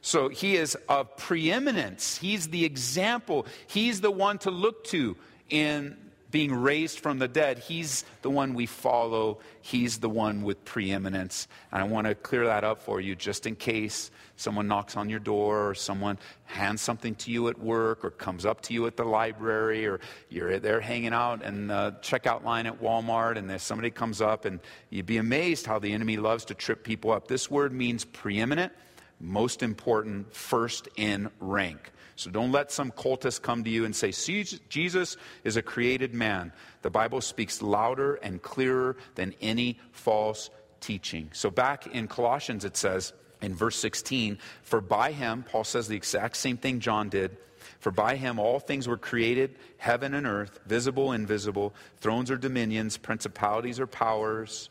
So 0.01 0.29
he 0.29 0.57
is 0.57 0.77
of 0.89 1.17
preeminence. 1.17 2.17
He's 2.17 2.49
the 2.49 2.65
example. 2.65 3.47
He's 3.67 4.01
the 4.01 4.11
one 4.11 4.39
to 4.39 4.51
look 4.51 4.85
to 4.85 5.17
in 5.51 5.97
being 6.33 6.53
raised 6.53 6.99
from 6.99 7.19
the 7.19 7.29
dead. 7.29 7.59
He's 7.59 8.05
the 8.23 8.31
one 8.31 8.55
we 8.55 8.67
follow. 8.67 9.39
He's 9.61 9.99
the 9.99 10.09
one 10.09 10.43
with 10.43 10.65
preeminence. 10.65 11.47
And 11.71 11.81
I 11.81 11.85
want 11.85 12.09
to 12.09 12.15
clear 12.17 12.47
that 12.47 12.65
up 12.65 12.83
for 12.83 13.01
you 13.01 13.15
just 13.15 13.47
in 13.47 13.55
case 13.55 14.11
someone 14.37 14.67
knocks 14.67 14.97
on 14.97 15.09
your 15.09 15.21
door 15.21 15.69
or 15.69 15.75
someone 15.75 16.19
hands 16.45 16.81
something 16.81 17.15
to 17.17 17.31
you 17.31 17.49
at 17.49 17.59
work 17.59 18.05
or 18.05 18.11
comes 18.11 18.45
up 18.45 18.63
to 18.63 18.75
you 18.75 18.87
at 18.87 18.97
the 18.97 19.05
library 19.05 19.87
or 19.87 20.01
you're 20.31 20.59
there 20.59 20.81
hanging 20.81 21.13
out 21.13 21.43
in 21.43 21.69
the 21.69 21.95
checkout 22.01 22.43
line 22.43 22.67
at 22.67 22.81
Walmart 22.83 23.37
and 23.37 23.49
there's 23.49 23.63
somebody 23.63 23.91
comes 23.91 24.21
up 24.21 24.47
and 24.47 24.59
you'd 24.91 25.07
be 25.07 25.19
amazed 25.19 25.67
how 25.67 25.79
the 25.79 25.93
enemy 25.93 26.17
loves 26.17 26.47
to 26.47 26.55
trip 26.55 26.83
people 26.83 27.13
up. 27.13 27.29
This 27.29 27.51
word 27.51 27.73
means 27.73 28.05
preeminent, 28.07 28.73
most 29.23 29.63
important, 29.63 30.35
first 30.35 30.89
in 30.97 31.31
rank. 31.41 31.93
So 32.17 32.31
don't 32.31 32.53
let 32.53 32.71
some 32.71 32.91
cultist 32.91 33.43
come 33.43 33.65
to 33.65 33.71
you 33.71 33.85
and 33.85 33.97
say, 33.97 34.11
See, 34.11 34.45
Jesus 34.69 35.17
is 35.45 35.57
a 35.57 35.63
created 35.63 36.13
man. 36.13 36.53
The 36.83 36.91
Bible 36.91 37.21
speaks 37.21 37.63
louder 37.63 38.17
and 38.17 38.43
clearer 38.43 38.97
than 39.15 39.35
any 39.41 39.79
false 39.93 40.51
teaching. 40.81 41.31
So 41.33 41.51
back 41.51 41.87
in 41.87 42.09
Colossians, 42.09 42.65
it 42.65 42.77
says 42.77 43.13
in 43.41 43.55
verse 43.55 43.77
16, 43.77 44.39
For 44.63 44.81
by 44.81 45.13
him, 45.13 45.45
Paul 45.49 45.65
says 45.65 45.89
the 45.89 45.97
exact 45.97 46.37
same 46.37 46.57
thing 46.57 46.81
John 46.81 47.09
did. 47.09 47.37
For 47.79 47.91
by 47.91 48.17
him 48.17 48.39
all 48.39 48.61
things 48.61 48.87
were 48.87 48.97
created, 48.97 49.57
heaven 49.79 50.15
and 50.15 50.27
earth, 50.27 50.61
visible, 50.67 51.13
invisible, 51.13 51.75
thrones 52.01 52.31
or 52.31 52.37
dominions, 52.37 52.97
principalities 52.97 53.81
or 53.81 53.87
powers. 53.87 54.69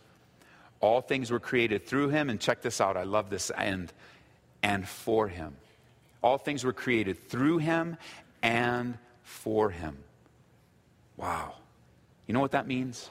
All 0.80 1.02
things 1.02 1.32
were 1.32 1.40
created 1.40 1.86
through 1.86 2.10
him. 2.10 2.30
And 2.30 2.40
check 2.40 2.62
this 2.62 2.80
out, 2.80 2.98
I 2.98 3.04
love 3.04 3.30
this 3.30 3.52
end. 3.56 3.92
And 4.64 4.88
for 4.88 5.28
him. 5.28 5.56
All 6.22 6.38
things 6.38 6.64
were 6.64 6.74
created 6.74 7.30
through 7.30 7.58
him 7.60 7.98
and 8.42 8.98
for 9.24 9.70
him. 9.70 9.98
Wow. 11.18 11.56
You 12.28 12.34
know 12.34 12.40
what 12.40 12.52
that 12.52 12.68
means? 12.68 13.10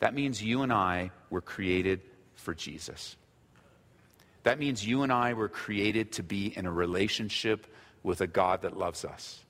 That 0.00 0.14
means 0.14 0.42
you 0.42 0.62
and 0.62 0.72
I 0.72 1.10
were 1.30 1.40
created 1.40 2.00
for 2.34 2.54
Jesus. 2.54 3.16
That 4.44 4.58
means 4.58 4.86
you 4.86 5.02
and 5.02 5.12
I 5.12 5.34
were 5.34 5.48
created 5.48 6.12
to 6.12 6.22
be 6.22 6.56
in 6.56 6.64
a 6.66 6.72
relationship 6.72 7.66
with 8.02 8.20
a 8.20 8.26
God 8.26 8.62
that 8.62 8.76
loves 8.76 9.04
us. 9.04 9.44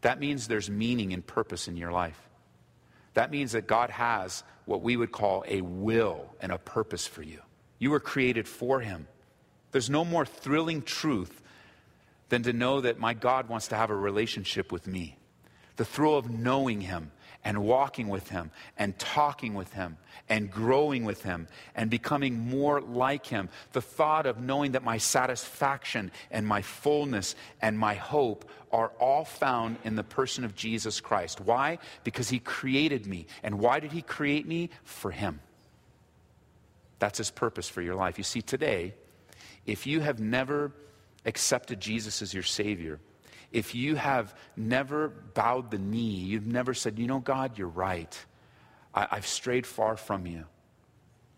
That 0.00 0.20
means 0.20 0.48
there's 0.48 0.68
meaning 0.68 1.12
and 1.12 1.26
purpose 1.26 1.68
in 1.68 1.76
your 1.76 1.92
life. 1.92 2.20
That 3.14 3.30
means 3.30 3.52
that 3.52 3.66
God 3.66 3.90
has 3.90 4.42
what 4.66 4.82
we 4.82 4.96
would 4.96 5.12
call 5.12 5.44
a 5.46 5.60
will 5.60 6.34
and 6.40 6.52
a 6.52 6.58
purpose 6.58 7.06
for 7.06 7.22
you. 7.22 7.40
You 7.78 7.90
were 7.90 8.00
created 8.00 8.46
for 8.46 8.80
Him. 8.80 9.06
There's 9.74 9.90
no 9.90 10.04
more 10.04 10.24
thrilling 10.24 10.82
truth 10.82 11.42
than 12.28 12.44
to 12.44 12.52
know 12.52 12.82
that 12.82 13.00
my 13.00 13.12
God 13.12 13.48
wants 13.48 13.66
to 13.68 13.74
have 13.74 13.90
a 13.90 13.96
relationship 13.96 14.70
with 14.70 14.86
me. 14.86 15.16
The 15.74 15.84
thrill 15.84 16.16
of 16.16 16.30
knowing 16.30 16.80
Him 16.80 17.10
and 17.42 17.58
walking 17.64 18.06
with 18.06 18.28
Him 18.28 18.52
and 18.78 18.96
talking 19.00 19.52
with 19.54 19.72
Him 19.72 19.96
and 20.28 20.48
growing 20.48 21.02
with 21.02 21.24
Him 21.24 21.48
and 21.74 21.90
becoming 21.90 22.38
more 22.38 22.80
like 22.80 23.26
Him. 23.26 23.48
The 23.72 23.82
thought 23.82 24.26
of 24.26 24.38
knowing 24.38 24.72
that 24.72 24.84
my 24.84 24.98
satisfaction 24.98 26.12
and 26.30 26.46
my 26.46 26.62
fullness 26.62 27.34
and 27.60 27.76
my 27.76 27.94
hope 27.94 28.48
are 28.70 28.92
all 29.00 29.24
found 29.24 29.78
in 29.82 29.96
the 29.96 30.04
person 30.04 30.44
of 30.44 30.54
Jesus 30.54 31.00
Christ. 31.00 31.40
Why? 31.40 31.78
Because 32.04 32.28
He 32.28 32.38
created 32.38 33.06
me. 33.06 33.26
And 33.42 33.58
why 33.58 33.80
did 33.80 33.90
He 33.90 34.02
create 34.02 34.46
me? 34.46 34.70
For 34.84 35.10
Him. 35.10 35.40
That's 37.00 37.18
His 37.18 37.32
purpose 37.32 37.68
for 37.68 37.82
your 37.82 37.96
life. 37.96 38.18
You 38.18 38.24
see, 38.24 38.40
today, 38.40 38.94
if 39.66 39.86
you 39.86 40.00
have 40.00 40.20
never 40.20 40.72
accepted 41.24 41.80
Jesus 41.80 42.22
as 42.22 42.34
your 42.34 42.42
Savior, 42.42 43.00
if 43.52 43.74
you 43.74 43.94
have 43.94 44.34
never 44.56 45.08
bowed 45.08 45.70
the 45.70 45.78
knee, 45.78 46.16
you've 46.16 46.46
never 46.46 46.74
said, 46.74 46.98
you 46.98 47.06
know, 47.06 47.20
God, 47.20 47.56
you're 47.56 47.68
right. 47.68 48.24
I, 48.92 49.14
have 49.14 49.26
strayed 49.26 49.66
far 49.66 49.96
from 49.96 50.26
you. 50.26 50.44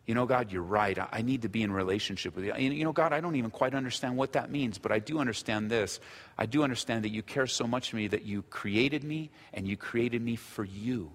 You 0.07 0.15
know, 0.15 0.25
God, 0.25 0.53
you're 0.53 0.63
right. 0.63 0.99
I, 0.99 1.09
I 1.13 1.23
need 1.23 1.43
to 1.43 1.49
be 1.49 1.63
in 1.63 1.73
relationship 1.73 2.37
with 2.37 2.45
you. 2.45 2.55
You 2.55 2.85
know, 2.85 2.93
God, 2.93 3.13
I 3.13 3.21
don't 3.21 3.37
even 3.37 3.51
quite 3.51 3.75
understand 3.75 4.17
what 4.17 4.33
that 4.33 4.51
means, 4.51 4.79
but 4.79 4.93
I 4.93 4.99
do 4.99 5.19
understand 5.19 5.71
this. 5.71 6.01
I 6.39 6.47
do 6.47 6.63
understand 6.63 7.05
that 7.05 7.11
you 7.11 7.23
care 7.23 7.47
so 7.47 7.67
much 7.67 7.91
for 7.91 7.97
me 7.97 8.09
that 8.09 8.25
you 8.25 8.43
created 8.43 9.05
me 9.05 9.31
and 9.53 9.67
you 9.67 9.77
created 9.77 10.23
me 10.23 10.37
for 10.37 10.65
you. 10.65 11.11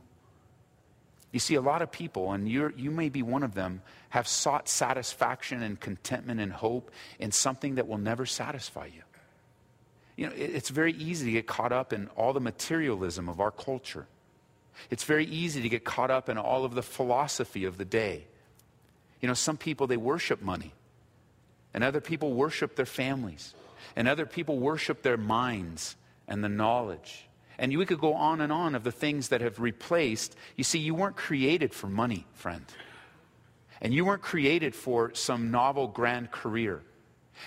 You 1.31 1.39
see, 1.39 1.55
a 1.55 1.61
lot 1.61 1.81
of 1.81 1.91
people, 1.91 2.33
and 2.33 2.47
you 2.47 2.73
you 2.75 2.91
may 2.91 3.09
be 3.09 3.23
one 3.23 3.43
of 3.43 3.53
them, 3.53 3.81
have 4.09 4.27
sought 4.27 4.67
satisfaction 4.67 5.63
and 5.63 5.79
contentment 5.79 6.41
and 6.41 6.51
hope 6.51 6.91
in 7.19 7.31
something 7.31 7.75
that 7.75 7.87
will 7.87 7.97
never 7.97 8.25
satisfy 8.25 8.87
you. 8.87 9.01
You 10.17 10.27
know, 10.27 10.33
it, 10.33 10.51
it's 10.55 10.69
very 10.69 10.91
easy 10.93 11.25
to 11.25 11.31
get 11.31 11.47
caught 11.47 11.71
up 11.71 11.93
in 11.93 12.07
all 12.09 12.33
the 12.33 12.41
materialism 12.41 13.29
of 13.29 13.39
our 13.39 13.51
culture. 13.51 14.07
It's 14.89 15.05
very 15.05 15.25
easy 15.25 15.61
to 15.61 15.69
get 15.69 15.85
caught 15.85 16.11
up 16.11 16.27
in 16.27 16.37
all 16.37 16.65
of 16.65 16.73
the 16.73 16.83
philosophy 16.83 17.65
of 17.65 17.77
the 17.77 17.85
day. 17.85 18.25
You 19.21 19.27
know, 19.27 19.33
some 19.33 19.57
people, 19.57 19.87
they 19.87 19.97
worship 19.97 20.41
money, 20.41 20.73
and 21.73 21.83
other 21.83 22.01
people 22.01 22.33
worship 22.33 22.75
their 22.75 22.85
families, 22.85 23.53
and 23.95 24.07
other 24.07 24.25
people 24.25 24.59
worship 24.59 25.01
their 25.01 25.17
minds 25.17 25.95
and 26.27 26.43
the 26.43 26.49
knowledge 26.49 27.25
and 27.57 27.75
we 27.77 27.85
could 27.85 27.99
go 27.99 28.13
on 28.13 28.41
and 28.41 28.51
on 28.51 28.75
of 28.75 28.83
the 28.83 28.91
things 28.91 29.29
that 29.29 29.41
have 29.41 29.59
replaced. 29.59 30.35
You 30.55 30.63
see, 30.63 30.79
you 30.79 30.95
weren't 30.95 31.15
created 31.15 31.73
for 31.73 31.87
money, 31.87 32.25
friend. 32.33 32.65
And 33.81 33.93
you 33.93 34.05
weren't 34.05 34.21
created 34.21 34.75
for 34.75 35.13
some 35.13 35.51
novel 35.51 35.87
grand 35.87 36.31
career. 36.31 36.81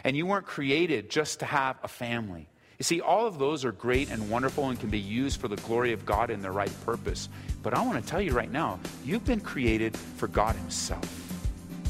And 0.02 0.16
you 0.16 0.26
weren't 0.26 0.46
created 0.46 1.10
just 1.10 1.40
to 1.40 1.46
have 1.46 1.78
a 1.82 1.88
family. 1.88 2.48
You 2.78 2.82
see, 2.82 3.00
all 3.00 3.26
of 3.26 3.38
those 3.38 3.64
are 3.64 3.72
great 3.72 4.10
and 4.10 4.28
wonderful 4.28 4.68
and 4.68 4.78
can 4.78 4.90
be 4.90 4.98
used 4.98 5.40
for 5.40 5.46
the 5.46 5.56
glory 5.56 5.92
of 5.92 6.04
God 6.04 6.30
in 6.30 6.42
the 6.42 6.50
right 6.50 6.72
purpose. 6.84 7.28
But 7.62 7.72
I 7.72 7.82
want 7.82 8.02
to 8.02 8.08
tell 8.08 8.20
you 8.20 8.32
right 8.32 8.50
now, 8.50 8.80
you've 9.04 9.24
been 9.24 9.40
created 9.40 9.96
for 9.96 10.26
God 10.26 10.56
Himself. 10.56 11.08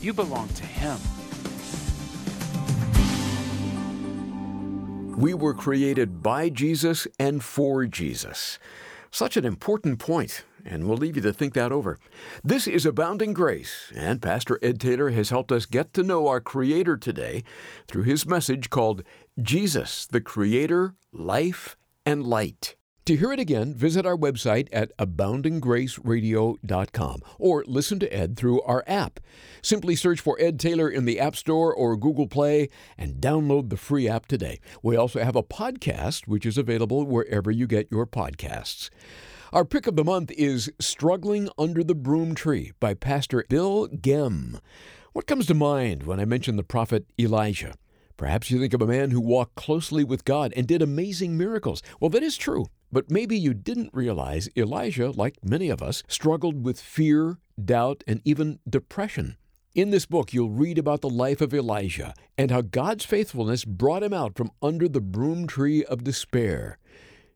You 0.02 0.12
belong 0.12 0.48
to 0.48 0.64
Him. 0.64 0.98
We 5.16 5.32
were 5.32 5.54
created 5.54 6.22
by 6.22 6.48
Jesus 6.48 7.06
and 7.20 7.42
for 7.42 7.86
Jesus. 7.86 8.58
Such 9.12 9.36
an 9.36 9.44
important 9.44 10.00
point, 10.00 10.44
and 10.64 10.88
we'll 10.88 10.96
leave 10.96 11.14
you 11.14 11.22
to 11.22 11.32
think 11.32 11.54
that 11.54 11.70
over. 11.70 11.98
This 12.42 12.66
is 12.66 12.84
Abounding 12.84 13.32
Grace, 13.32 13.92
and 13.94 14.20
Pastor 14.20 14.58
Ed 14.60 14.80
Taylor 14.80 15.10
has 15.10 15.30
helped 15.30 15.52
us 15.52 15.66
get 15.66 15.94
to 15.94 16.02
know 16.02 16.26
our 16.26 16.40
Creator 16.40 16.96
today 16.96 17.44
through 17.86 18.02
his 18.02 18.26
message 18.26 18.70
called 18.70 19.04
Jesus, 19.40 20.06
the 20.08 20.20
Creator, 20.20 20.94
Life, 21.12 21.76
and 22.04 22.26
Light. 22.26 22.74
To 23.06 23.16
hear 23.18 23.34
it 23.34 23.38
again, 23.38 23.74
visit 23.74 24.06
our 24.06 24.16
website 24.16 24.66
at 24.72 24.96
aboundinggraceradio.com 24.96 27.20
or 27.38 27.62
listen 27.66 27.98
to 27.98 28.10
Ed 28.10 28.38
through 28.38 28.62
our 28.62 28.82
app. 28.86 29.20
Simply 29.60 29.94
search 29.94 30.20
for 30.20 30.38
Ed 30.40 30.58
Taylor 30.58 30.88
in 30.88 31.04
the 31.04 31.20
App 31.20 31.36
Store 31.36 31.74
or 31.74 31.98
Google 31.98 32.26
Play 32.26 32.70
and 32.96 33.16
download 33.16 33.68
the 33.68 33.76
free 33.76 34.08
app 34.08 34.24
today. 34.24 34.58
We 34.82 34.96
also 34.96 35.22
have 35.22 35.36
a 35.36 35.42
podcast, 35.42 36.26
which 36.26 36.46
is 36.46 36.56
available 36.56 37.04
wherever 37.04 37.50
you 37.50 37.66
get 37.66 37.90
your 37.90 38.06
podcasts. 38.06 38.88
Our 39.52 39.66
pick 39.66 39.86
of 39.86 39.96
the 39.96 40.04
month 40.04 40.30
is 40.30 40.72
Struggling 40.80 41.50
Under 41.58 41.84
the 41.84 41.94
Broom 41.94 42.34
Tree 42.34 42.72
by 42.80 42.94
Pastor 42.94 43.44
Bill 43.50 43.86
Gem. 43.88 44.60
What 45.12 45.26
comes 45.26 45.44
to 45.48 45.54
mind 45.54 46.04
when 46.04 46.20
I 46.20 46.24
mention 46.24 46.56
the 46.56 46.62
prophet 46.62 47.04
Elijah? 47.20 47.74
Perhaps 48.16 48.50
you 48.50 48.60
think 48.60 48.72
of 48.72 48.80
a 48.80 48.86
man 48.86 49.10
who 49.10 49.20
walked 49.20 49.56
closely 49.56 50.04
with 50.04 50.24
God 50.24 50.54
and 50.56 50.66
did 50.66 50.80
amazing 50.80 51.36
miracles. 51.36 51.82
Well, 52.00 52.08
that 52.10 52.22
is 52.22 52.36
true. 52.36 52.66
But 52.94 53.10
maybe 53.10 53.36
you 53.36 53.54
didn't 53.54 53.90
realize 53.92 54.48
Elijah, 54.56 55.10
like 55.10 55.44
many 55.44 55.68
of 55.68 55.82
us, 55.82 56.04
struggled 56.06 56.64
with 56.64 56.80
fear, 56.80 57.38
doubt, 57.62 58.04
and 58.06 58.20
even 58.24 58.60
depression. 58.70 59.36
In 59.74 59.90
this 59.90 60.06
book, 60.06 60.32
you'll 60.32 60.50
read 60.50 60.78
about 60.78 61.00
the 61.00 61.10
life 61.10 61.40
of 61.40 61.52
Elijah 61.52 62.14
and 62.38 62.52
how 62.52 62.60
God's 62.60 63.04
faithfulness 63.04 63.64
brought 63.64 64.04
him 64.04 64.14
out 64.14 64.36
from 64.36 64.52
under 64.62 64.88
the 64.88 65.00
broom 65.00 65.48
tree 65.48 65.84
of 65.84 66.04
despair. 66.04 66.78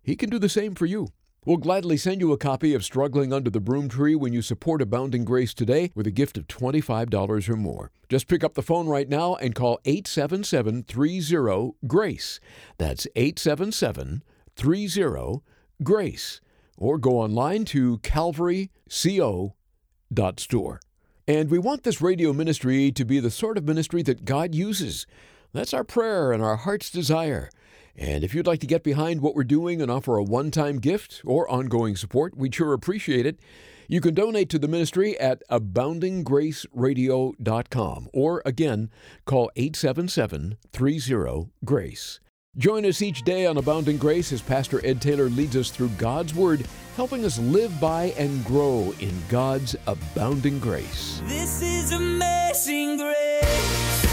He 0.01 0.15
can 0.15 0.31
do 0.31 0.39
the 0.39 0.49
same 0.49 0.77
for 0.77 0.87
you. 0.87 1.09
We'll 1.45 1.57
gladly 1.57 1.97
send 1.97 2.21
you 2.21 2.33
a 2.33 2.39
copy 2.39 2.73
of 2.73 2.85
Struggling 2.85 3.33
Under 3.33 3.51
the 3.51 3.59
Broom 3.59 3.89
Tree 3.89 4.15
when 4.15 4.33
you 4.33 4.43
support 4.43 4.81
Abounding 4.81 5.25
Grace 5.25 5.55
today 5.55 5.91
with 5.93 6.07
a 6.07 6.13
gift 6.13 6.39
of 6.39 6.47
$25 6.47 7.49
or 7.49 7.57
more. 7.57 7.91
Just 8.09 8.29
pick 8.29 8.45
up 8.45 8.55
the 8.55 8.63
phone 8.63 8.87
right 8.87 9.09
now 9.09 9.35
and 9.35 9.57
call 9.57 9.81
877 9.85 10.85
30 10.85 11.73
GRACE. 11.89 12.39
That's 12.77 13.09
877 13.17 14.23
30 14.59 15.41
GRACE. 15.83 16.41
Or 16.77 16.99
go 16.99 17.19
online 17.19 17.65
to 17.67 17.99
calvaryco.store. 17.99 20.81
And 21.27 21.51
we 21.51 21.59
want 21.59 21.83
this 21.83 22.01
radio 22.01 22.33
ministry 22.33 22.91
to 22.93 23.05
be 23.05 23.21
the 23.21 23.31
sort 23.31 23.59
of 23.59 23.65
ministry 23.65 24.01
that 24.03 24.25
God 24.25 24.55
uses. 24.55 25.07
That's 25.53 25.75
our 25.75 25.85
prayer 25.85 26.33
and 26.33 26.43
our 26.43 26.57
heart's 26.57 26.91
desire. 26.91 27.51
And 27.97 28.23
if 28.23 28.35
you'd 28.35 28.47
like 28.47 28.61
to 28.61 28.67
get 28.67 28.85
behind 28.85 29.21
what 29.21 29.35
we're 29.35 29.45
doing 29.45 29.83
and 29.83 29.91
offer 29.91 30.17
a 30.17 30.23
one 30.23 30.53
time 30.53 30.79
gift 30.79 31.21
or 31.25 31.51
ongoing 31.51 31.97
support, 31.97 32.37
we'd 32.37 32.55
sure 32.55 32.73
appreciate 32.73 33.27
it. 33.27 33.41
You 33.89 34.01
can 34.01 34.15
donate 34.15 34.49
to 34.51 34.59
the 34.59 34.69
ministry 34.69 35.19
at 35.19 35.43
aboundinggraceradio.com 35.51 38.09
or 38.13 38.43
again, 38.45 38.91
call 39.25 39.51
877 39.57 40.59
30 40.73 41.49
GRACE. 41.65 42.21
Join 42.59 42.85
us 42.87 43.03
each 43.03 43.23
day 43.23 43.47
on 43.47 43.57
Abounding 43.57 43.99
Grace 43.99 44.33
as 44.33 44.43
Pastor 44.43 44.85
Ed 44.85 45.01
Taylor 45.01 45.29
leads 45.29 45.57
us 45.57 45.71
through 45.71 45.91
God's 45.91 46.35
Word, 46.35 46.67
helping 46.97 47.25
us 47.25 47.39
live 47.39 47.79
by 47.81 48.07
and 48.19 48.45
grow 48.45 48.93
in 48.99 49.15
God's 49.29 49.77
abounding 49.87 50.59
grace. 50.59 51.23
This 51.27 51.63
is 51.63 51.93
amazing 51.93 52.97
grace. 52.97 54.08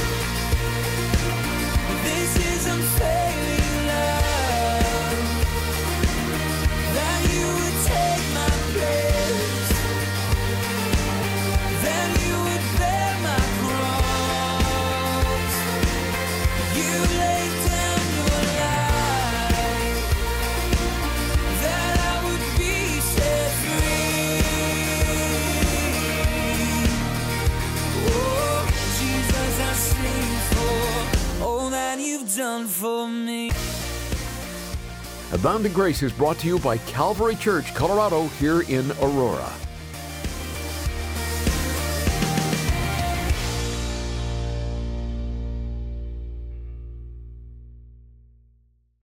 Abounding 35.56 35.72
Grace 35.72 36.04
is 36.04 36.12
brought 36.12 36.38
to 36.40 36.48
you 36.48 36.60
by 36.60 36.78
Calvary 36.80 37.34
Church, 37.34 37.74
Colorado, 37.74 38.28
here 38.28 38.64
in 38.64 38.92
Aurora. 39.02 39.54